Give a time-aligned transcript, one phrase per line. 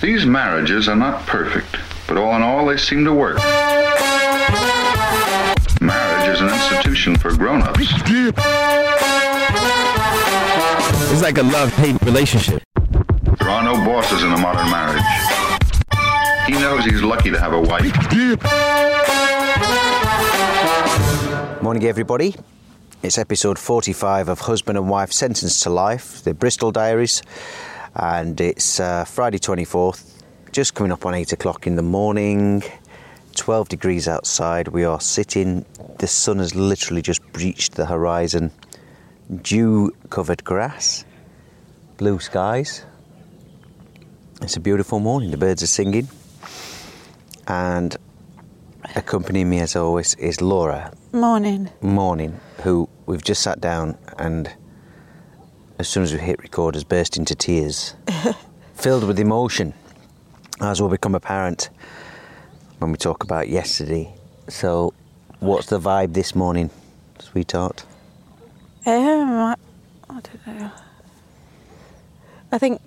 [0.00, 1.76] These marriages are not perfect,
[2.08, 3.36] but all in all, they seem to work.
[5.80, 7.78] Marriage is an institution for grown-ups.
[11.12, 12.62] It's like a love-hate relationship.
[13.38, 15.00] There are no bosses in a modern marriage.
[16.46, 17.94] He knows he's lucky to have a wife.
[21.62, 22.34] Morning, everybody.
[23.02, 27.22] It's episode 45 of Husband and Wife Sentenced to Life, the Bristol Diaries,
[27.96, 30.22] and it's uh, Friday 24th,
[30.52, 32.62] just coming up on 8 o'clock in the morning.
[33.36, 34.68] 12 degrees outside.
[34.68, 35.64] We are sitting,
[35.98, 38.50] the sun has literally just breached the horizon.
[39.42, 41.04] Dew covered grass,
[41.96, 42.84] blue skies.
[44.42, 45.30] It's a beautiful morning.
[45.30, 46.08] The birds are singing,
[47.48, 47.96] and
[48.94, 50.92] accompanying me as always is Laura.
[51.12, 51.70] Morning.
[51.80, 54.52] Morning, who we've just sat down and
[55.78, 57.94] as soon as we hit record has burst into tears,
[58.74, 59.74] filled with emotion,
[60.60, 61.70] as will become apparent
[62.78, 64.12] when we talk about yesterday.
[64.48, 64.94] So,
[65.40, 66.70] what's the vibe this morning,
[67.18, 67.84] sweetheart?
[68.86, 69.54] Um, I,
[70.10, 70.70] I don't know.
[72.52, 72.80] I think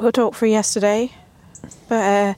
[0.00, 1.12] we'll talk through yesterday,
[1.88, 2.34] but uh,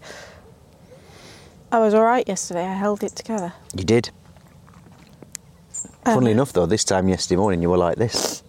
[1.73, 2.65] I was all right yesterday.
[2.65, 3.55] I held it together.
[3.75, 4.11] You did.
[6.05, 8.43] Um, Funnily enough, though, this time yesterday morning you were like this.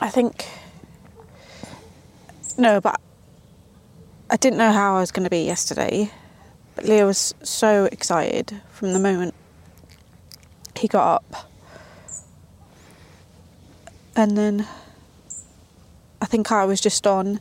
[0.00, 0.46] I think
[2.56, 3.00] no, but
[4.30, 6.10] I didn't know how I was going to be yesterday.
[6.74, 9.34] But Leo was so excited from the moment
[10.76, 11.50] he got up,
[14.14, 14.66] and then
[16.22, 17.40] I think I was just on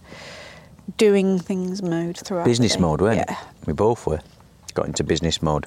[0.98, 2.46] doing things mode throughout.
[2.46, 3.34] the business mode, weren't yeah.
[3.34, 3.68] it?
[3.68, 4.22] We both were.
[4.74, 5.66] Got into business mode.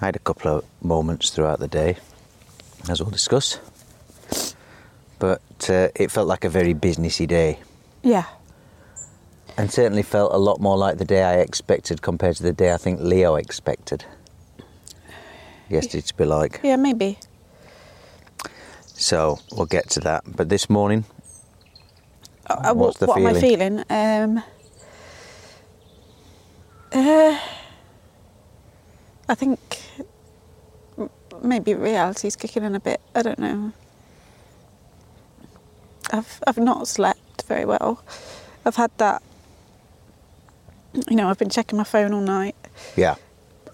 [0.00, 1.96] I had a couple of moments throughout the day,
[2.88, 3.58] as we'll discuss.
[5.20, 7.58] But uh, it felt like a very businessy day,
[8.02, 8.24] Yeah.
[9.58, 12.72] and certainly felt a lot more like the day I expected compared to the day
[12.72, 14.04] I think Leo expected.
[15.68, 16.60] Yesterday to be like.
[16.64, 17.18] Yeah, maybe.
[18.86, 20.22] So we'll get to that.
[20.26, 21.04] But this morning,
[22.48, 23.84] Uh, What's the what am I feeling?
[23.84, 23.84] feeling?
[23.90, 24.42] Um,
[26.92, 27.38] uh,
[29.28, 29.60] I think
[31.42, 33.00] maybe reality's kicking in a bit.
[33.14, 33.72] I don't know.
[36.12, 38.02] I've I've not slept very well.
[38.64, 39.22] I've had that.
[41.08, 42.56] You know, I've been checking my phone all night,
[42.96, 43.14] yeah,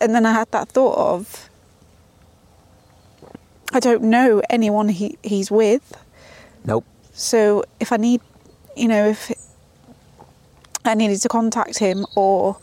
[0.00, 1.48] and then I had that thought of.
[3.72, 5.96] I don't know anyone he, he's with.
[6.64, 8.20] nope, So if I need,
[8.76, 9.32] you know, if
[10.84, 12.56] I needed to contact him or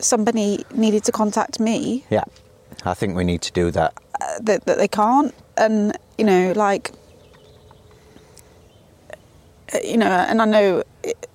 [0.00, 2.24] somebody needed to contact me, yeah.
[2.84, 3.94] I think we need to do that.
[4.20, 6.90] uh, that, that they can't, and you know, like,
[9.82, 11.28] you know, and I know it,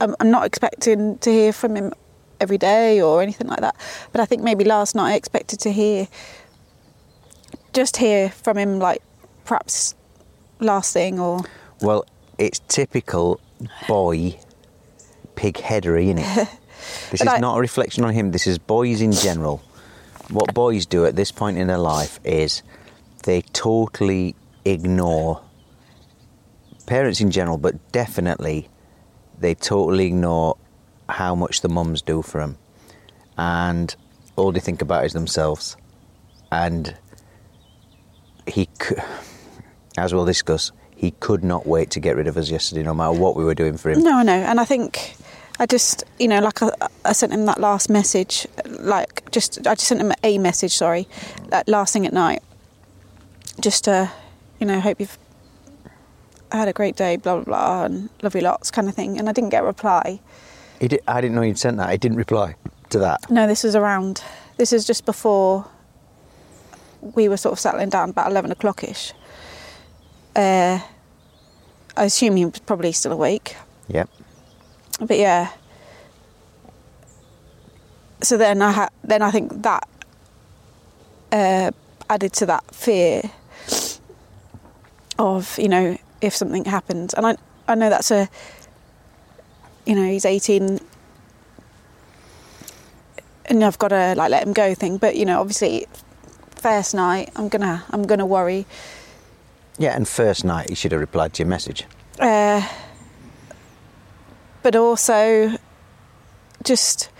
[0.00, 1.92] I'm, I'm not expecting to hear from him
[2.40, 3.76] every day or anything like that,
[4.12, 6.08] but I think maybe last night I expected to hear
[7.72, 9.02] just hear from him, like
[9.44, 9.94] perhaps
[10.60, 11.40] last thing or
[11.82, 12.04] Well,
[12.38, 13.40] it's typical
[13.86, 14.38] boy
[15.34, 16.48] pig headery, isn't it?
[17.10, 18.30] This is I- not a reflection on him.
[18.30, 19.62] This is boys in general.
[20.30, 22.62] What boys do at this point in their life is
[23.24, 24.34] they totally
[24.64, 25.40] ignore
[26.86, 28.68] parents in general, but definitely
[29.38, 30.56] they totally ignore
[31.08, 32.56] how much the mums do for them,
[33.36, 33.94] and
[34.36, 35.76] all they think about is themselves.
[36.50, 36.96] And
[38.46, 38.68] he,
[39.98, 43.12] as we'll discuss, he could not wait to get rid of us yesterday, no matter
[43.12, 44.02] what we were doing for him.
[44.02, 45.16] No, I know, and I think
[45.58, 46.70] I just, you know, like I,
[47.04, 51.08] I sent him that last message, like just I just sent him a message, sorry,
[51.48, 52.42] that last thing at night,
[53.60, 54.10] just to,
[54.60, 55.18] you know, hope you've
[56.52, 59.18] had a great day, blah blah blah, and love you lots, kind of thing.
[59.18, 60.20] And I didn't get a reply.
[60.80, 61.88] He did, I didn't know he'd sent that.
[61.88, 62.54] I didn't reply
[62.90, 63.30] to that.
[63.30, 64.22] No, this was around.
[64.58, 65.66] This is just before
[67.00, 69.12] we were sort of settling down, about eleven o'clock ish.
[70.34, 70.80] Uh,
[71.96, 73.56] I assume he was probably still awake.
[73.88, 74.10] Yep.
[75.00, 75.50] but yeah.
[78.22, 79.88] So then I ha- then I think that
[81.32, 81.70] uh,
[82.10, 83.22] added to that fear
[85.18, 85.96] of you know
[86.26, 87.36] if something happens, and I
[87.68, 88.28] I know that's a
[89.86, 90.80] you know he's eighteen,
[93.46, 95.86] and I've got to like let him go thing, but you know obviously
[96.56, 98.66] first night I'm gonna I'm gonna worry.
[99.78, 101.84] Yeah, and first night he should have replied to your message.
[102.18, 102.66] Uh,
[104.62, 105.52] but also,
[106.64, 107.10] just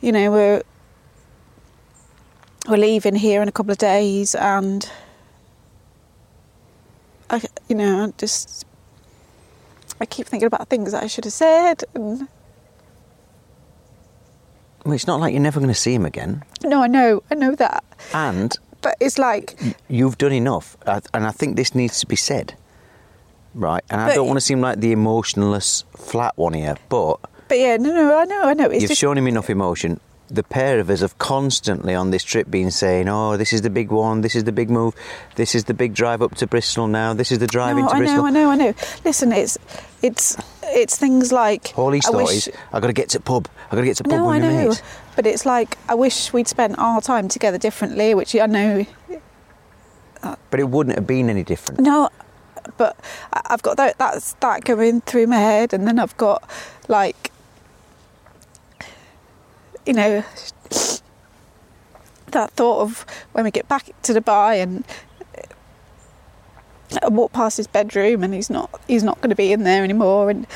[0.00, 0.62] you know, we're
[2.68, 4.88] we're leaving here in a couple of days, and
[7.30, 8.66] I, you know, just
[10.00, 12.28] I keep thinking about things that I should have said, and
[14.84, 16.42] Well, it's not like you're never going to see him again.
[16.64, 17.84] no, I know, I know that,
[18.14, 19.58] And but it's like,
[19.88, 20.76] you've done enough.
[20.86, 22.54] And I think this needs to be said.
[23.54, 23.82] Right?
[23.90, 27.76] And I don't want to seem like the emotionless flat one here, but but yeah,
[27.78, 28.66] no, no, I know, I know.
[28.66, 29.98] It's you've just shown him enough emotion.
[30.30, 33.70] The pair of us have constantly on this trip been saying, "Oh, this is the
[33.70, 34.20] big one.
[34.20, 34.94] This is the big move.
[35.36, 37.14] This is the big drive up to Bristol now.
[37.14, 38.74] This is the drive no, into I Bristol." I know, I know, I know.
[39.06, 39.56] Listen, it's
[40.02, 43.20] it's it's things like All he's I thought wish- is, "I got to get to
[43.20, 43.48] pub.
[43.70, 44.82] I got to get to pub No, I know, mates."
[45.16, 48.84] but it's like I wish we'd spent our time together differently, which I know.
[50.50, 51.80] But it wouldn't have been any different.
[51.80, 52.10] No,
[52.76, 52.96] but
[53.32, 56.42] I've got that that's that going through my head, and then I've got
[56.88, 57.30] like,
[59.88, 60.22] you know,
[62.32, 64.84] that thought of when we get back to Dubai and.
[67.02, 69.84] I walk past his bedroom and he's not he's not going to be in there
[69.84, 70.46] anymore and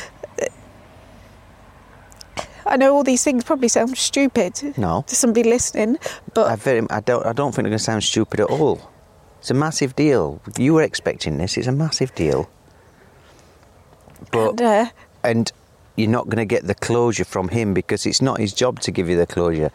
[2.64, 5.04] I know all these things probably sound stupid No.
[5.08, 5.98] to somebody listening,
[6.32, 7.26] but I, very, I don't.
[7.26, 8.90] I don't think they're going to sound stupid at all.
[9.40, 10.40] It's a massive deal.
[10.56, 11.58] You were expecting this.
[11.58, 12.48] It's a massive deal.
[14.30, 14.86] But and, uh,
[15.24, 15.52] and
[15.96, 18.90] you're not going to get the closure from him because it's not his job to
[18.90, 19.70] give you the closure.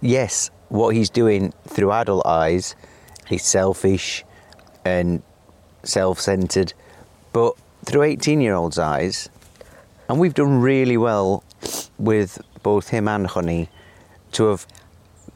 [0.00, 2.74] Yes, what he's doing through adult eyes
[3.30, 4.24] is selfish
[4.84, 5.22] and
[5.84, 6.72] self-centered,
[7.32, 7.54] but
[7.84, 9.28] through 18-year-olds' eyes,
[10.08, 11.44] and we've done really well
[11.98, 13.68] with both him and Honey
[14.32, 14.66] to have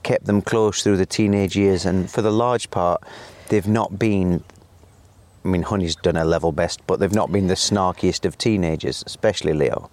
[0.03, 3.03] kept them close through the teenage years, and for the large part,
[3.49, 4.43] they've not been.
[5.45, 9.05] I mean, Honey's done her level best, but they've not been the snarkiest of teenagers,
[9.07, 9.91] especially Leo.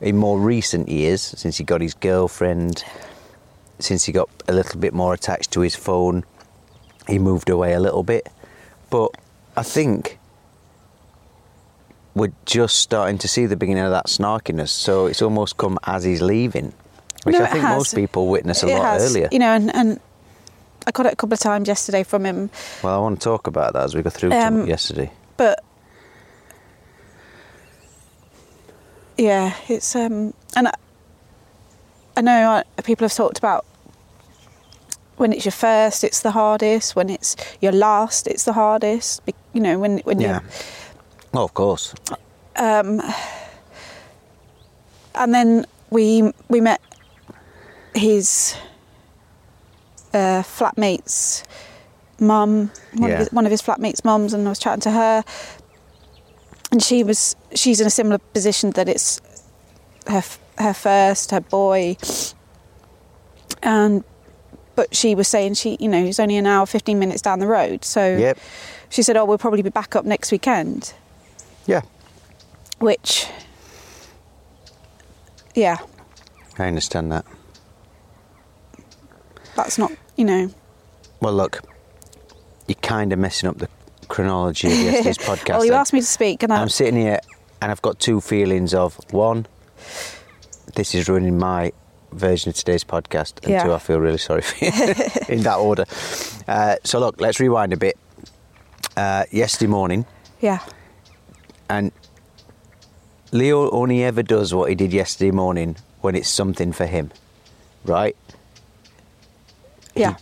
[0.00, 2.84] In more recent years, since he got his girlfriend,
[3.78, 6.24] since he got a little bit more attached to his phone,
[7.06, 8.28] he moved away a little bit.
[8.88, 9.10] But
[9.56, 10.18] I think
[12.14, 14.70] we're just starting to see the beginning of that snarkiness.
[14.70, 16.72] So it's almost come as he's leaving,
[17.24, 17.76] which No, I think has.
[17.76, 19.28] most people witness a it lot has, earlier.
[19.30, 20.00] You know, and, and
[20.86, 22.48] I got it a couple of times yesterday from him,
[22.82, 25.10] Well, I want to talk about that as we go through Um, yesterday.
[25.36, 25.62] but
[29.20, 30.72] yeah, it's um, and I,
[32.16, 33.64] I know uh, people have talked about
[35.16, 36.96] when it's your first, it's the hardest.
[36.96, 39.20] When it's your last, it's the hardest.
[39.52, 40.40] You know, when when Yeah.
[40.40, 40.48] you
[41.34, 41.94] Oh, of course.
[42.56, 43.00] um,
[45.14, 46.80] and then we we met
[47.94, 48.56] his
[50.14, 51.44] uh, flatmate's
[52.18, 53.14] mum, one, Yeah.
[53.14, 55.24] of his, one of his flatmates' mums, and I was chatting to her,
[56.72, 59.20] and she was she's in a similar position that it's
[60.06, 60.22] her
[60.58, 61.96] her first, her boy,
[63.62, 64.04] and
[64.76, 67.46] but she was saying she you know he's only an hour fifteen minutes down the
[67.46, 68.38] road, so Yep.
[68.88, 70.94] she said, oh, we'll probably be back up next weekend
[71.66, 71.82] Yeah.
[72.78, 73.26] which
[75.54, 75.78] yeah
[76.58, 77.24] I understand that.
[79.56, 80.50] that's not you know
[81.20, 81.60] Well, look,
[82.66, 83.68] you're kind of messing up the
[84.10, 85.48] chronology of yesterday's podcast.
[85.50, 87.20] well, you asked me to speak, and I, I'm sitting here
[87.62, 89.46] and I've got two feelings of one,
[90.74, 91.72] this is ruining my
[92.12, 93.64] version of today's podcast, and Yeah.
[93.64, 94.70] two, I feel really sorry for you
[95.28, 95.84] in that order.
[96.48, 97.96] Uh, so, look, let's rewind a bit.
[98.96, 100.04] Uh, yesterday morning,
[100.40, 100.58] yeah,
[101.70, 101.92] and
[103.32, 107.10] Leo only ever does what he did yesterday morning when it's something for him,
[107.84, 108.16] right?
[109.94, 110.16] yeah,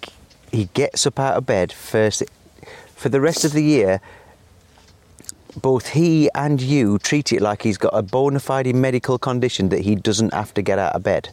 [0.53, 2.23] He, he gets up out of bed first.
[2.99, 4.01] For the rest of the year,
[5.63, 9.83] both he and you treat it like he's got a bona fide medical condition that
[9.83, 11.29] he doesn't have to get out of bed,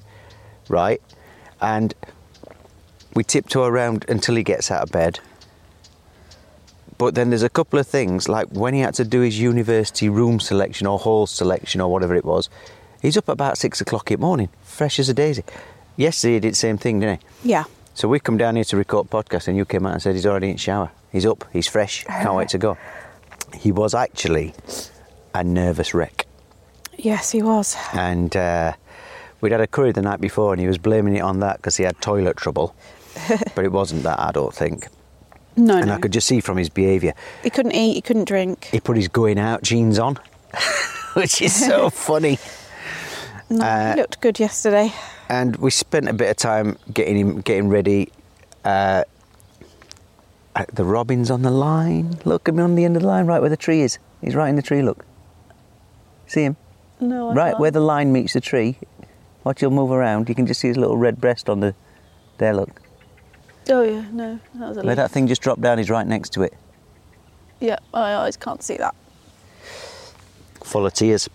[0.69, 1.01] right?
[1.60, 1.95] And
[3.15, 5.19] we tiptoe around until he gets out of bed.
[7.00, 10.07] But then there's a couple of things, like when he had to do his university
[10.07, 12.48] room selection or hall selection or whatever it was,
[13.01, 15.43] he's up about six o'clock in the morning, fresh as a daisy.
[15.98, 17.53] Yesterday he did the same thing, didn't he?
[17.53, 17.63] yeah.
[17.95, 20.25] So we come down here to record podcast, and you came out and said he's
[20.25, 20.91] already in the shower.
[21.15, 22.77] He's up, he's fresh, can't wait to go.
[23.53, 24.53] He was actually
[25.34, 26.25] a nervous wreck,
[26.98, 27.77] Yes, he was.
[27.93, 28.74] and uh,
[29.39, 31.77] we'd had a curry the night before, and he was blaming it on that because
[31.77, 32.75] he had toilet trouble.
[33.55, 34.89] but it wasn't that, I don't think.
[35.55, 35.93] No, And no.
[35.93, 37.93] I could just see from his behaviour, He couldn't eat.
[37.93, 38.65] He couldn't drink.
[38.74, 40.19] he put his going out jeans on,
[41.13, 42.39] which is so funny.
[43.50, 44.91] No, uh, he looked good yesterday.
[45.29, 48.12] and we spent a bit of time getting him getting ready.
[48.65, 49.03] Uh, uh,
[50.74, 52.17] the robin's on the line.
[52.25, 53.97] Look at me on the end of the line, right where the tree is.
[54.21, 54.81] He's right in the tree.
[54.81, 55.05] Look,
[56.27, 56.55] see him
[57.00, 58.77] No, right where the line meets the tree.
[59.43, 60.29] Watch he'll move around.
[60.29, 61.75] You can just see his little red breast on the.
[62.38, 62.81] There, look.
[63.69, 64.95] Oh yeah, no, that was a Where leaf.
[64.97, 65.77] that thing just dropped down.
[65.77, 66.53] He's right next to it,
[67.59, 68.93] Yeah, I always can't see that.
[70.63, 71.29] full of tears.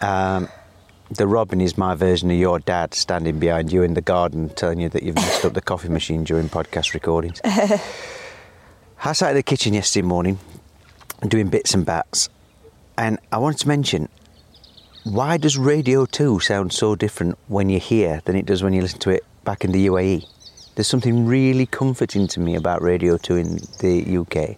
[0.00, 0.48] Um,
[1.16, 4.80] the robin is my version of your dad standing behind you in the garden, telling
[4.80, 7.40] you that you've messed up the coffee machine during podcast recordings.
[9.04, 10.38] I sat in the kitchen yesterday morning
[11.26, 12.28] doing bits and bats,
[12.96, 14.08] and I wanted to mention
[15.04, 18.82] why does Radio 2 sound so different when you're here than it does when you
[18.82, 20.24] listen to it back in the UAE?
[20.76, 24.56] There's something really comforting to me about Radio 2 in the UK.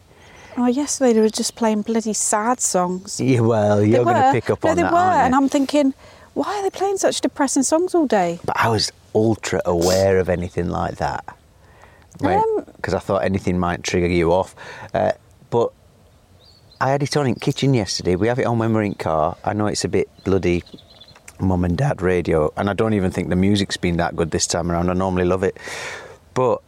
[0.57, 3.21] Oh, yesterday they were just playing bloody sad songs.
[3.21, 4.33] Yeah, well, They you're going to were.
[4.33, 5.25] pick up no, on they that, were, aren't you?
[5.25, 5.95] and I'm thinking,
[6.35, 8.41] why are they playing such depressing songs all day?
[8.45, 11.25] But I was ultra aware of anything like that.
[12.23, 14.55] Um, Because I thought anything might trigger you off.
[14.93, 15.13] Uh,
[15.51, 15.73] but
[16.81, 18.17] I had it on in kitchen yesterday.
[18.17, 19.37] We have it on when we're in car.
[19.45, 20.63] I know it's a bit bloody
[21.41, 24.47] mum and dad radio, and I don't even think the music's been that good this
[24.47, 24.91] time around.
[24.91, 25.57] I normally love it.
[26.35, 26.61] But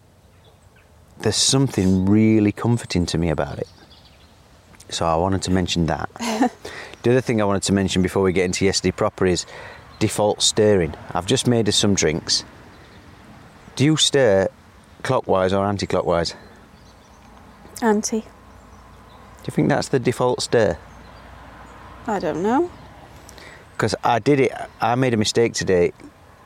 [1.19, 3.69] there's something really comforting to me about it.
[4.91, 6.09] So I wanted to mention that.
[7.07, 9.47] the other thing I wanted to mention before we get into yesterday proper is
[10.01, 10.93] default stirring.
[11.13, 12.43] I've just made us some drinks.
[13.77, 14.49] Do you stir
[15.05, 16.35] clockwise or anti-clockwise?
[17.81, 18.27] Auntie, Do
[19.47, 20.79] you think that's the default stir?
[22.09, 22.73] I don't know.
[23.77, 24.53] Because I did it.
[24.81, 25.93] I made a mistake today.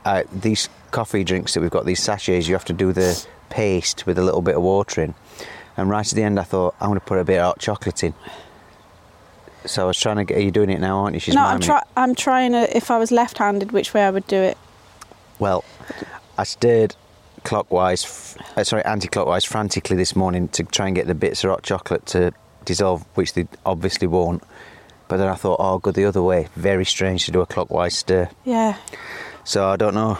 [0.04, 4.04] Uh, these coffee drinks that we've got, these sachets, you have to do the paste
[4.04, 5.14] with a little bit of water in.
[5.78, 7.58] And right at the end, I thought I'm going to put a bit of hot
[7.60, 8.12] chocolate in.
[9.66, 10.38] So I was trying to get.
[10.38, 11.20] Are you doing it now, aren't you?
[11.20, 12.76] She's no, I'm, try- I'm trying to.
[12.76, 14.56] If I was left-handed, which way I would do it?
[15.38, 15.64] Well,
[16.38, 16.94] I stirred
[17.44, 21.62] clockwise, uh, sorry, anti-clockwise frantically this morning to try and get the bits of hot
[21.62, 22.32] chocolate to
[22.64, 24.42] dissolve, which they obviously won't.
[25.08, 26.48] But then I thought, oh, go the other way.
[26.54, 28.28] Very strange to do a clockwise stir.
[28.44, 28.76] Yeah,
[29.44, 30.18] So I don't know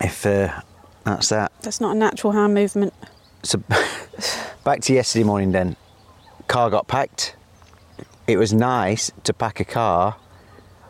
[0.00, 0.60] if uh,
[1.04, 1.52] that's that.
[1.60, 2.92] that's not a natural hand movement.
[3.44, 3.62] So
[4.64, 5.76] back to yesterday morning then.
[6.48, 7.36] Car got packed.
[8.32, 10.16] It was nice to pack a car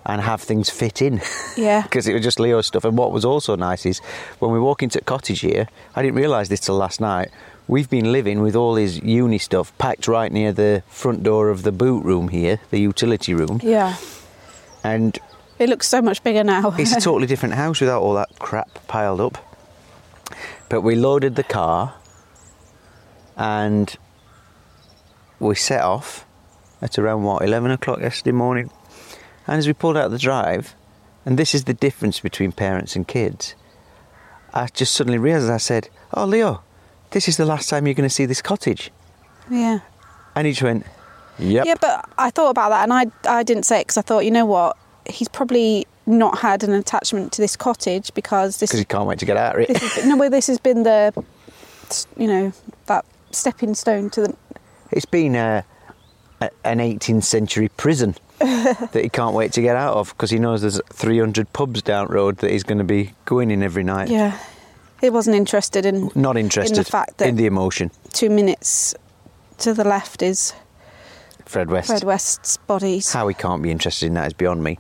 [0.07, 1.21] and have things fit in.
[1.57, 1.83] Yeah.
[1.87, 2.85] because it was just Leo stuff.
[2.85, 3.99] And what was also nice is
[4.39, 7.31] when we walk into the cottage here, I didn't realise this till last night.
[7.67, 11.65] We've been living with all his uni stuff packed right near the front door of
[11.65, 13.97] the boot room here, the utility room, Yeah,
[14.85, 15.19] and
[15.59, 16.75] it looks so much bigger now.
[16.79, 19.39] it's a totally different house without all that crap piled up.
[20.69, 21.95] But we loaded the car
[23.37, 23.97] and
[25.41, 26.25] we set off
[26.83, 28.71] at around what, 11 o'clock yesterday morning.
[29.47, 30.75] And as we pulled out the drive,
[31.25, 33.55] and this is the difference between parents and kids,
[34.53, 36.63] I just suddenly realised I said, Oh, Leo,
[37.13, 38.91] this is the last time you're going to see this cottage.
[39.51, 39.81] yeah.
[40.35, 40.85] And he just went,
[41.39, 41.65] Yep.
[41.67, 44.25] Yeah, but I thought about that, and I I didn't say it because I thought,
[44.25, 44.77] you know what,
[45.09, 49.19] he's probably not had an attachment to this cottage because this Because he can't wait
[49.21, 49.77] to get out of it.
[49.77, 51.13] has no, well, this has been the,
[52.19, 52.53] you know,
[52.87, 54.37] that stepping stone to the.
[54.91, 55.63] It's been uh,
[56.43, 60.39] a, an 18th century prison that he can't wait to get out of because he
[60.39, 64.09] knows there's 300 pubs down road that he's going to be going in every night.
[64.09, 64.37] Yeah,
[65.01, 67.91] He wasn't interested in Not interested in the fact that in the emotion.
[68.13, 68.95] two minutes
[69.59, 70.55] to the left is
[71.47, 71.89] Fred West.
[71.89, 73.13] Fred West's bodies.
[73.13, 74.79] How he can't be interested in that is beyond me.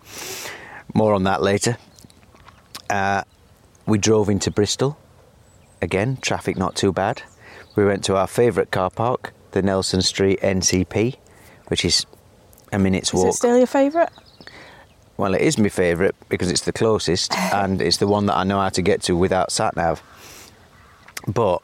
[0.94, 1.76] More on that later.
[2.90, 3.22] Uh,
[3.86, 4.98] we drove into Bristol.
[5.80, 7.22] Again, traffic not too bad.
[7.74, 11.16] We went to our favourite car park, the Nelson Street NCP,
[11.72, 12.04] which is
[12.70, 13.28] a minute's Is walk.
[13.28, 14.10] it still your favourite?
[15.16, 18.44] Well, it is my favourite because it's the closest and it's the one that I
[18.44, 20.02] know how to get to without sat nav.
[21.26, 21.62] But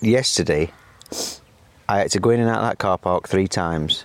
[0.00, 0.72] yesterday,
[1.88, 4.04] I had to go in and out of that car park three times.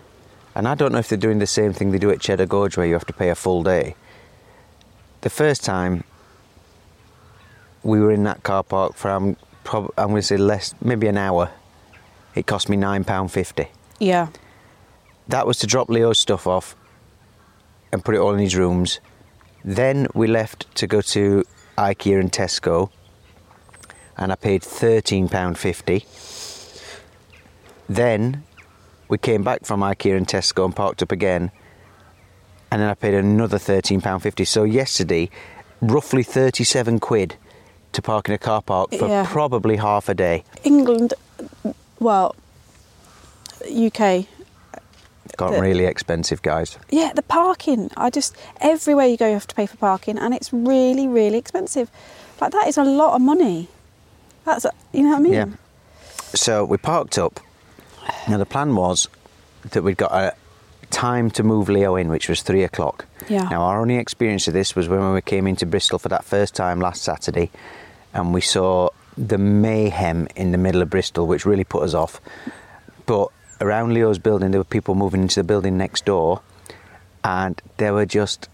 [0.53, 2.77] And I don't know if they're doing the same thing they do at Cheddar Gorge
[2.77, 3.95] where you have to pay a full day.
[5.21, 6.03] The first time
[7.81, 11.07] we were in that car park for, um, prob- I'm going to say less, maybe
[11.07, 11.49] an hour,
[12.35, 13.67] it cost me £9.50
[13.99, 14.27] Yeah.
[15.27, 16.75] That was to drop Leo's stuff off
[17.91, 18.99] and put it all in his rooms.
[19.63, 21.43] Then we left to go to
[21.77, 22.89] IKEA and Tesco,
[24.17, 26.05] and I paid thirteen pound fifty.
[27.87, 28.43] Then
[29.07, 31.51] we came back from IKEA and Tesco and parked up again,
[32.71, 34.45] and then I paid another thirteen pound fifty.
[34.45, 35.29] So yesterday,
[35.81, 37.35] roughly thirty-seven quid
[37.91, 39.25] to park in a car park for Yeah.
[39.29, 40.43] probably half a day.
[40.63, 41.13] England,
[41.99, 42.35] well,
[43.69, 44.25] UK.
[45.37, 46.77] Got The- really expensive, guys.
[46.89, 47.89] Yeah, the parking.
[47.97, 51.37] I just everywhere you go, you have to pay for parking, and it's really, really
[51.37, 51.89] expensive.
[52.39, 53.67] Like that is a lot of money.
[54.45, 55.33] That's a, you know what I mean?
[55.33, 55.45] Yeah.
[56.33, 57.39] So we parked up.
[58.27, 59.07] Now the plan was
[59.71, 60.33] that we'd got a
[60.89, 63.05] time to move Leo in, which was three o'clock.
[63.29, 63.43] Yeah.
[63.49, 66.55] Now our only experience of this was when we came into Bristol for that first
[66.55, 67.51] time last Saturday,
[68.13, 72.19] and we saw the mayhem in the middle of Bristol, which really put us off.
[73.05, 73.27] But
[73.61, 76.41] around Leo's building, there were people moving into the building next door,
[77.23, 78.49] and there were just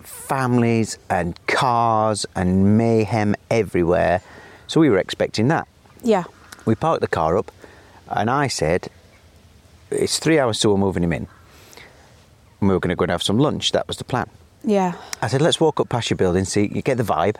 [0.00, 4.20] families and cars and mayhem everywhere.
[4.66, 5.68] So we were expecting that.
[6.02, 6.24] Yeah.
[6.64, 7.52] We parked the car up,
[8.08, 8.88] and I said,
[9.90, 11.28] It's three hours till we're moving him in.
[12.60, 13.72] And we were going to go and have some lunch.
[13.72, 14.28] That was the plan.
[14.64, 14.94] Yeah.
[15.22, 17.36] I said, Let's walk up past your building, see, you get the vibe.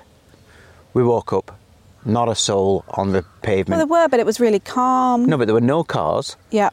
[0.94, 1.58] We walk up,
[2.04, 3.78] not a soul on the pavement.
[3.78, 5.24] Well, there were, but it was really calm.
[5.26, 6.70] no, but there were no cars Yeah.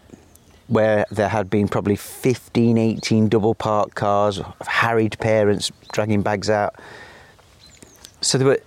[0.73, 6.73] Where there had been probably 15, 18 double parked cars, harried parents dragging bags out.
[8.21, 8.59] So there were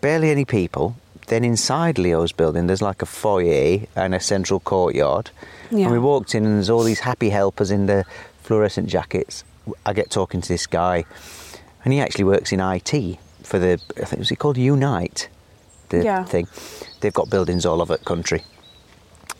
[0.00, 0.94] barely any people.
[1.26, 5.30] Then inside Leo's building, there's like a foyer and a central courtyard.
[5.70, 5.84] Yeah.
[5.84, 8.04] And we walked in, and there's all these happy helpers in their
[8.42, 9.42] fluorescent jackets.
[9.84, 11.04] I get talking to this guy,
[11.84, 15.28] and he actually works in IT for the, I think, was it called Unite?
[15.88, 16.24] The Yeah.
[16.24, 16.46] thing.
[17.00, 18.44] They've got buildings all over the country.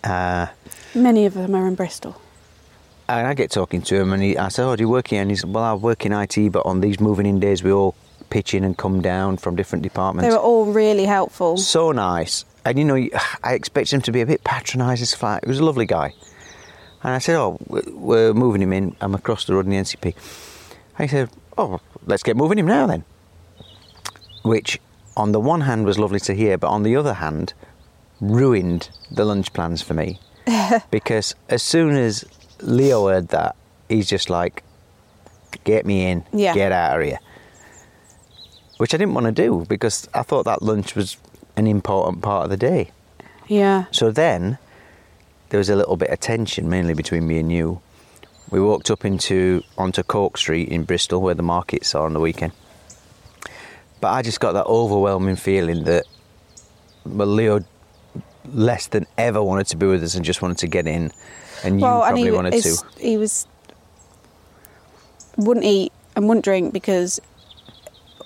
[0.05, 0.47] Uh,
[0.95, 2.17] Many of them are in Bristol.
[3.09, 5.21] and I get talking to him, and he, I said, "Oh, do you work here?"
[5.23, 7.73] And he said, "Well, I work in IT, but on these moving in days, we
[7.73, 7.95] all
[8.31, 11.57] pitch in and come down from different departments." They were all really helpful.
[11.57, 12.97] so nice, and you know,
[13.45, 15.07] I expected him to be a bit patronising.
[15.23, 16.15] Like- He was a lovely guy,
[17.03, 18.97] and I said, "Oh, we- we're moving him in.
[19.01, 20.15] I'm across the road in the NCP."
[20.99, 23.05] And he said, "Oh, let's get moving him now then."
[24.43, 24.81] Which,
[25.17, 27.55] on the one hand, was lovely to hear, but on the other hand,
[28.23, 30.19] ruined the lunch plans for me
[30.91, 32.25] because as soon as
[32.61, 33.57] Leo heard that,
[33.89, 34.63] he's just like,
[35.65, 36.55] "Get me in, Yeah.
[36.55, 37.19] get out of here."
[38.79, 41.17] Which I didn't want to do because I thought that lunch was
[41.57, 42.91] an important part of the day.
[43.49, 43.85] Yeah.
[43.91, 44.59] So then
[45.51, 47.81] there was a little bit of tension, mainly between me and you.
[48.51, 52.21] We walked up into onto Corn Street in Bristol, where the markets are on the
[52.21, 52.53] weekend.
[54.01, 56.05] But I just got that overwhelming feeling that
[57.05, 57.61] well, Leo
[58.53, 61.13] less than ever wanted to be with us and just wanted to get in,
[61.65, 62.77] and you well, probably and he, wanted to.
[62.99, 63.47] he was
[65.37, 67.21] wouldn't eat and wouldn't drink because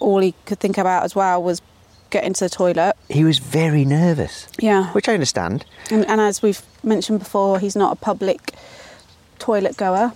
[0.00, 1.62] all he could think about as well was
[2.10, 2.94] getting to the toilet.
[3.08, 4.92] He was very nervous, Yeah.
[4.92, 5.64] which I understand.
[5.90, 8.52] And, and as we've mentioned before, he's not a public
[9.38, 10.12] toilet goer,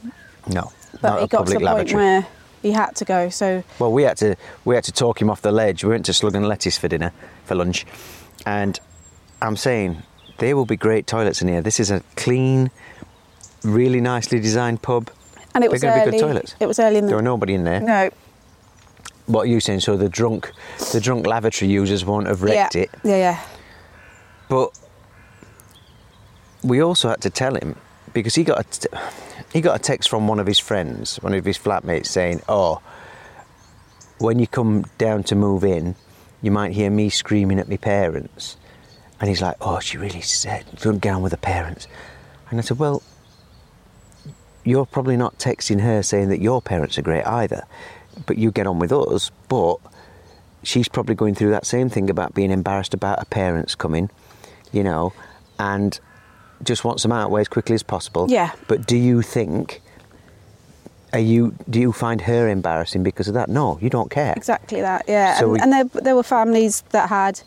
[0.52, 1.84] No, but not he a got to the lavatory.
[1.84, 2.26] point where
[2.62, 3.28] he had to go.
[3.28, 5.84] So Well, we had to we had to talk him off the ledge.
[5.84, 7.12] We went to Slug and Lettuce for dinner
[7.44, 7.86] for lunch,
[8.46, 8.78] and
[9.42, 10.02] I'm saying
[10.38, 11.62] there will be great toilets in here.
[11.62, 12.70] This is a clean,
[13.62, 15.10] really nicely designed pub.
[15.54, 16.54] and it They're was going to be good toilets.
[16.60, 17.80] It was early in the There were nobody in there.
[17.80, 18.10] no.
[19.26, 19.80] What are you saying?
[19.80, 20.50] So the drunk,
[20.92, 22.82] the drunk lavatory users won't have wrecked yeah.
[22.82, 22.90] it.
[23.04, 23.44] Yeah, yeah.
[24.48, 24.76] But
[26.64, 27.76] we also had to tell him
[28.12, 28.88] because he got a t-
[29.52, 32.80] he got a text from one of his friends, one of his flatmates, saying, "Oh,
[34.18, 35.94] when you come down to move in,
[36.42, 38.56] you might hear me screaming at my parents."
[39.20, 41.86] And he's like, "Oh, she really said don't get on with the parents."
[42.50, 43.02] And I said, "Well."
[44.62, 47.64] You're probably not texting her saying that your parents are great either,
[48.26, 49.30] but you get on with us.
[49.48, 49.76] But
[50.62, 54.10] she's probably going through that same thing about being embarrassed about her parents coming,
[54.70, 55.14] you know,
[55.58, 55.98] and
[56.62, 58.26] just wants them out of way as quickly as possible.
[58.28, 58.50] Yeah.
[58.68, 59.80] But do you think?
[61.14, 61.54] Are you?
[61.70, 63.48] Do you find her embarrassing because of that?
[63.48, 64.34] No, you don't care.
[64.36, 65.38] Exactly that, yeah.
[65.38, 67.40] So and we- and there, there were families that had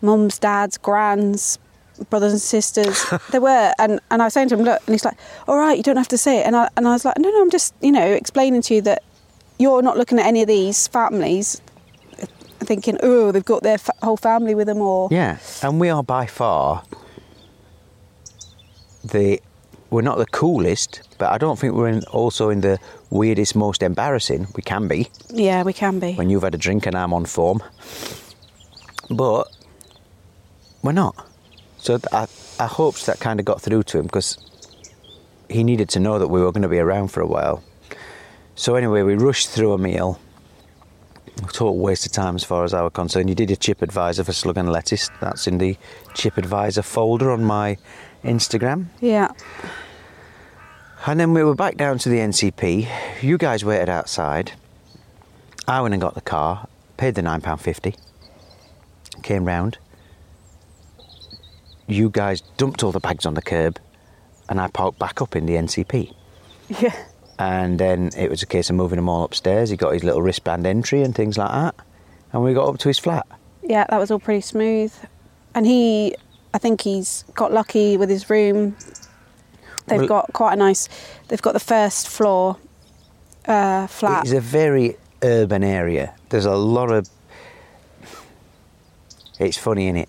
[0.00, 1.58] mums, dads, grands,
[2.10, 3.04] brothers and sisters.
[3.30, 5.76] there were, and, and I was saying to him, look, and he's like, all right,
[5.76, 6.46] you don't have to say it.
[6.46, 8.82] And I, and I was like, no, no, I'm just, you know, explaining to you
[8.82, 9.02] that
[9.58, 11.60] you're not looking at any of these families
[12.60, 16.26] thinking, oh, they've got their whole family with them, or Yeah, and we are by
[16.26, 16.82] far
[19.04, 19.40] the.
[19.90, 23.82] We're not the coolest, but I don't think we're in, also in the weirdest, most
[23.82, 24.46] embarrassing.
[24.54, 26.12] We can be yeah, we can be.
[26.12, 27.62] when you've had a drink and I'm on form,
[29.08, 29.48] but
[30.82, 31.26] we're not.
[31.78, 32.26] So I,
[32.58, 34.36] I hoped that kind of got through to him because
[35.48, 37.62] he needed to know that we were going to be around for a while.
[38.54, 40.20] So anyway, we rushed through a meal.
[41.52, 43.28] Total waste of time as far as I was concerned.
[43.28, 45.08] You did a chip advisor for slug and lettuce.
[45.20, 45.76] That's in the
[46.14, 47.76] chip advisor folder on my
[48.24, 48.86] Instagram.
[49.00, 49.30] Yeah,
[51.06, 53.22] And then we were back down to the NCP.
[53.22, 54.52] You guys waited outside.
[55.68, 57.94] I went and got the car, paid the £9.50,
[59.22, 59.78] came round.
[61.88, 63.78] You guys dumped all the bags on the curb,
[64.48, 66.14] and I parked back up in the NCP.
[66.68, 66.94] yeah,
[67.38, 69.70] And then it was a case of moving them all upstairs.
[69.70, 71.74] He got his little wristband entry and things like that.
[72.32, 73.26] And we got up to his flat.
[73.62, 73.86] yeah.
[73.88, 74.92] That was all pretty smooth.
[75.54, 76.14] And he,
[76.52, 78.76] I think he's got lucky with his room.
[79.86, 80.88] They've Well- got quite a nice.
[81.28, 82.58] They've got the first floor
[83.46, 84.24] uh, flat.
[84.24, 86.12] It's a very urban area.
[86.28, 87.08] There's a lot of.
[89.38, 90.08] It's funny, innit?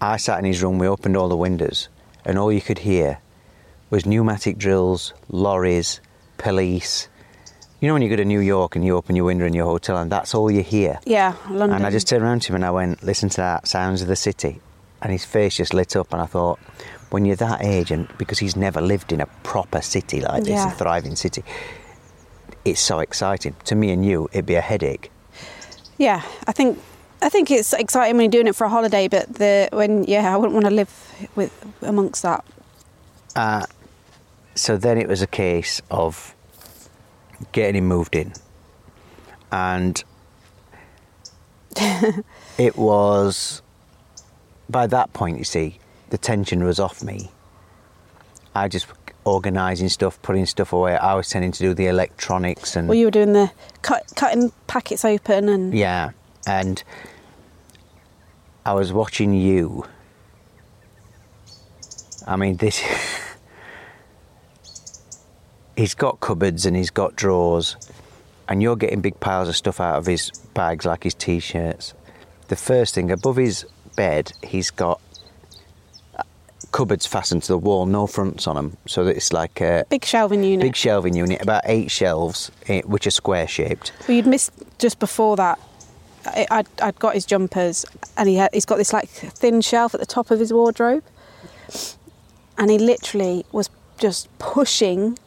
[0.00, 1.88] I sat in his room, we opened all the windows,
[2.24, 3.18] and all you could hear
[3.90, 6.00] was pneumatic drills, lorries,
[6.36, 7.08] police.
[7.80, 9.64] You know when you go to New York and you open your window in your
[9.66, 11.00] hotel, and that's all you hear?
[11.06, 11.76] Yeah, London.
[11.76, 14.08] And I just turned around to him and I went, listen to that, sounds of
[14.08, 14.60] the city.
[15.00, 16.58] And his face just lit up, and I thought,
[17.10, 20.50] when you're that age, and because he's never lived in a proper city like this,
[20.50, 20.72] Yeah.
[20.72, 21.42] a thriving city,
[22.64, 23.54] it's so exciting.
[23.64, 25.10] To me and you, it'd be a headache.
[25.96, 26.78] Yeah, I think
[27.20, 30.32] I think it's exciting when you're doing it for a holiday, but the when yeah,
[30.32, 31.52] I wouldn't want to live with
[31.82, 32.44] amongst that.
[33.34, 33.66] Uh,
[34.54, 36.34] so then it was a case of
[37.52, 38.32] getting him moved in.
[39.50, 40.02] And
[42.58, 43.62] it was,
[44.68, 45.78] by that point, you see,
[46.10, 47.30] the tension was off me.
[48.54, 48.86] I just
[49.24, 50.96] organising stuff, putting stuff away.
[50.96, 53.52] I was tending to do the electronics and Well, you were doing the
[53.82, 56.10] cut, cutting packets open and yeah,
[56.48, 56.82] and
[58.64, 59.84] I was watching you.
[62.26, 62.82] I mean, this.
[65.76, 67.76] he's got cupboards and he's got drawers,
[68.48, 71.94] and you're getting big piles of stuff out of his bags, like his t shirts.
[72.48, 75.00] The first thing above his bed, he's got
[76.16, 76.22] uh,
[76.72, 80.04] cupboards fastened to the wall, no fronts on them, so that it's like a big
[80.04, 80.64] shelving unit.
[80.64, 83.92] big shelving unit, about eight shelves, eh, which are square shaped.
[84.08, 85.58] well, you'd missed just before that.
[86.50, 87.84] I'd, I'd got his jumpers,
[88.16, 91.04] and he had, he's got this like thin shelf at the top of his wardrobe,
[92.56, 95.18] and he literally was just pushing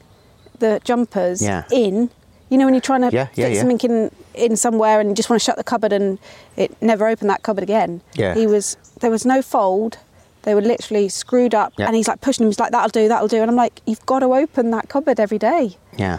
[0.60, 1.64] the jumpers Yeah.
[1.72, 2.10] in.
[2.50, 3.60] You know when you're trying to Yeah, yeah, fit yeah.
[3.62, 6.20] something in, in somewhere and you just want to shut the cupboard and
[6.58, 8.02] it never opened that cupboard again.
[8.14, 8.34] Yeah.
[8.36, 9.98] He was there was no fold.
[10.44, 11.86] They were literally screwed up, Yeah.
[11.88, 12.50] and he's like pushing them.
[12.52, 15.20] He's like, "That'll do, that'll do," and I'm like, "You've got to open that cupboard
[15.20, 16.18] every day." Yeah,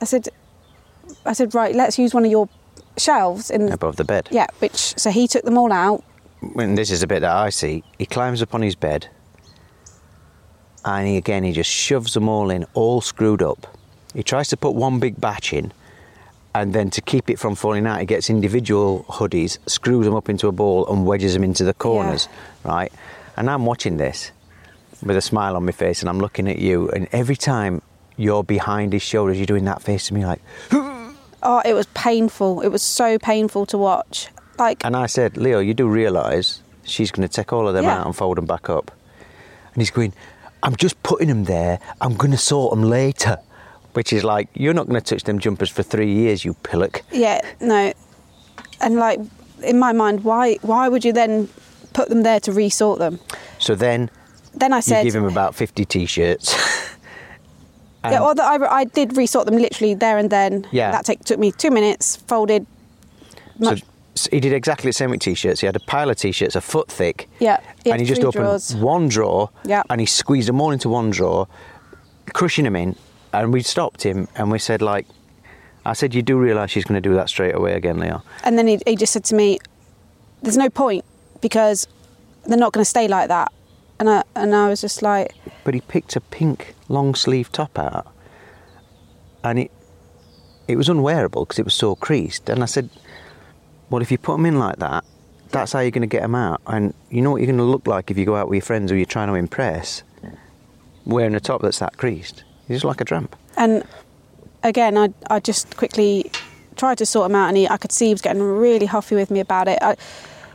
[0.00, 0.28] I said,
[1.26, 2.48] I said, right, let's use one of your
[2.96, 4.28] shelves in above the bed.
[4.30, 6.04] yeah, which so he took them all out.
[6.52, 9.08] when this is a bit that I see, he climbs up on his bed
[10.84, 13.66] and he again he just shoves them all in, all screwed up.
[14.14, 15.72] He tries to put one big batch in
[16.54, 20.28] and then to keep it from falling out, he gets individual hoodies, screws them up
[20.28, 22.28] into a ball and wedges them into the corners,
[22.62, 22.92] right?
[23.36, 24.30] And I'm watching this
[25.02, 27.82] with a smile on my face and I'm looking at you and every time
[28.16, 30.40] you're behind his shoulders, you're doing that face to me like,
[31.44, 32.60] Oh, it was painful.
[32.62, 34.28] It was so painful to watch.
[34.58, 37.84] Like And I said, Leo, you do realise she's going to take all of them
[37.84, 37.98] Yeah.
[38.00, 38.90] out and fold them back up.
[39.74, 40.12] And he's going,
[40.62, 41.80] I'm just putting them there.
[42.00, 43.38] I'm going to sort them later.
[43.94, 47.02] Which is like, you're not going to touch them jumpers for three years, you pillock.
[47.12, 47.92] yeah, no,
[48.80, 49.20] and like
[49.62, 51.48] in my mind, why why would you then
[51.92, 53.20] put them there to resort them?
[53.60, 54.10] So then
[54.52, 56.56] Then I said, give him about 50 t-shirts.
[58.10, 60.66] yeah, well, I, I did resort them literally there and then.
[60.72, 60.90] Yeah.
[60.90, 62.16] that take, took me two minutes.
[62.16, 62.66] Folded.
[63.58, 63.82] Much,
[64.14, 65.60] so he did exactly the same with t-shirts.
[65.60, 67.28] He had a pile of t-shirts a foot thick.
[67.40, 68.74] Yeah, he and he just opened drawers.
[68.76, 69.50] one drawer.
[69.64, 69.82] Yeah.
[69.90, 71.48] And he squeezed them all into one drawer,
[72.32, 72.96] crushing them in.
[73.32, 75.06] And we stopped him and we said, like,
[75.84, 78.22] I said, you do realise she's going to do that straight away again, Leo.
[78.44, 79.58] And then he, he just said to me,
[80.42, 81.04] "There's no point
[81.40, 81.86] because
[82.46, 83.52] they're not going to stay like that."
[83.98, 87.78] And I and I was just like, But he picked a pink long sleeve top
[87.78, 88.06] out,
[89.42, 89.70] and it
[90.66, 92.48] it was unwearable because it was so creased.
[92.48, 92.90] And I said,
[93.90, 95.04] "Well, if you put them in like that,
[95.50, 96.60] that's how you're going to get them out.
[96.66, 98.62] And you know what you're going to look like if you go out with your
[98.62, 100.02] friends who you're trying to impress,
[101.04, 102.42] wearing a top that's that creased.
[102.68, 103.84] You're just like a tramp." and
[104.64, 106.30] again, I I just quickly
[106.76, 109.14] tried to sort him out, and he, I could see he was getting really huffy
[109.14, 109.78] with me about it.
[109.80, 109.96] I,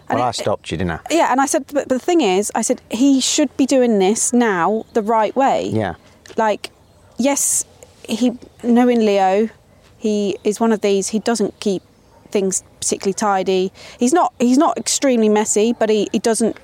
[0.09, 0.99] and Well, I stopped you, didn't I?
[1.11, 3.99] Yeah, and I said, but, but the thing is, I said he should be doing
[3.99, 5.67] this now the right way.
[5.67, 5.95] Yeah.
[6.35, 6.71] Like,
[7.17, 7.65] yes,
[8.07, 9.49] he knowing Leo,
[9.97, 11.09] he is one of these.
[11.09, 11.83] He doesn't keep
[12.31, 13.71] things particularly tidy.
[13.99, 14.33] He's not.
[14.39, 16.57] He's not extremely messy, but he, he doesn't.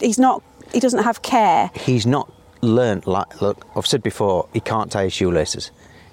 [0.00, 0.42] He's not.
[0.72, 1.70] He doesn't have care.
[1.74, 3.40] He's not learnt like.
[3.40, 5.70] Look, I've said before, he can't tie his shoelaces.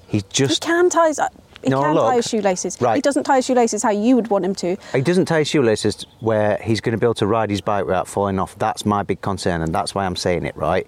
[0.07, 0.61] He just.
[0.61, 1.07] can tie.
[1.07, 1.19] His,
[1.63, 2.09] he No, can look.
[2.09, 2.81] tie his shoelaces.
[2.81, 2.95] Right.
[2.95, 4.77] He doesn't tie his shoelaces how you would want him to.
[4.93, 7.85] He doesn't tie his shoelaces where he's going to be able to ride his bike
[7.85, 8.57] without falling off.
[8.57, 10.87] That's my big concern, and that's why I'm saying it, right?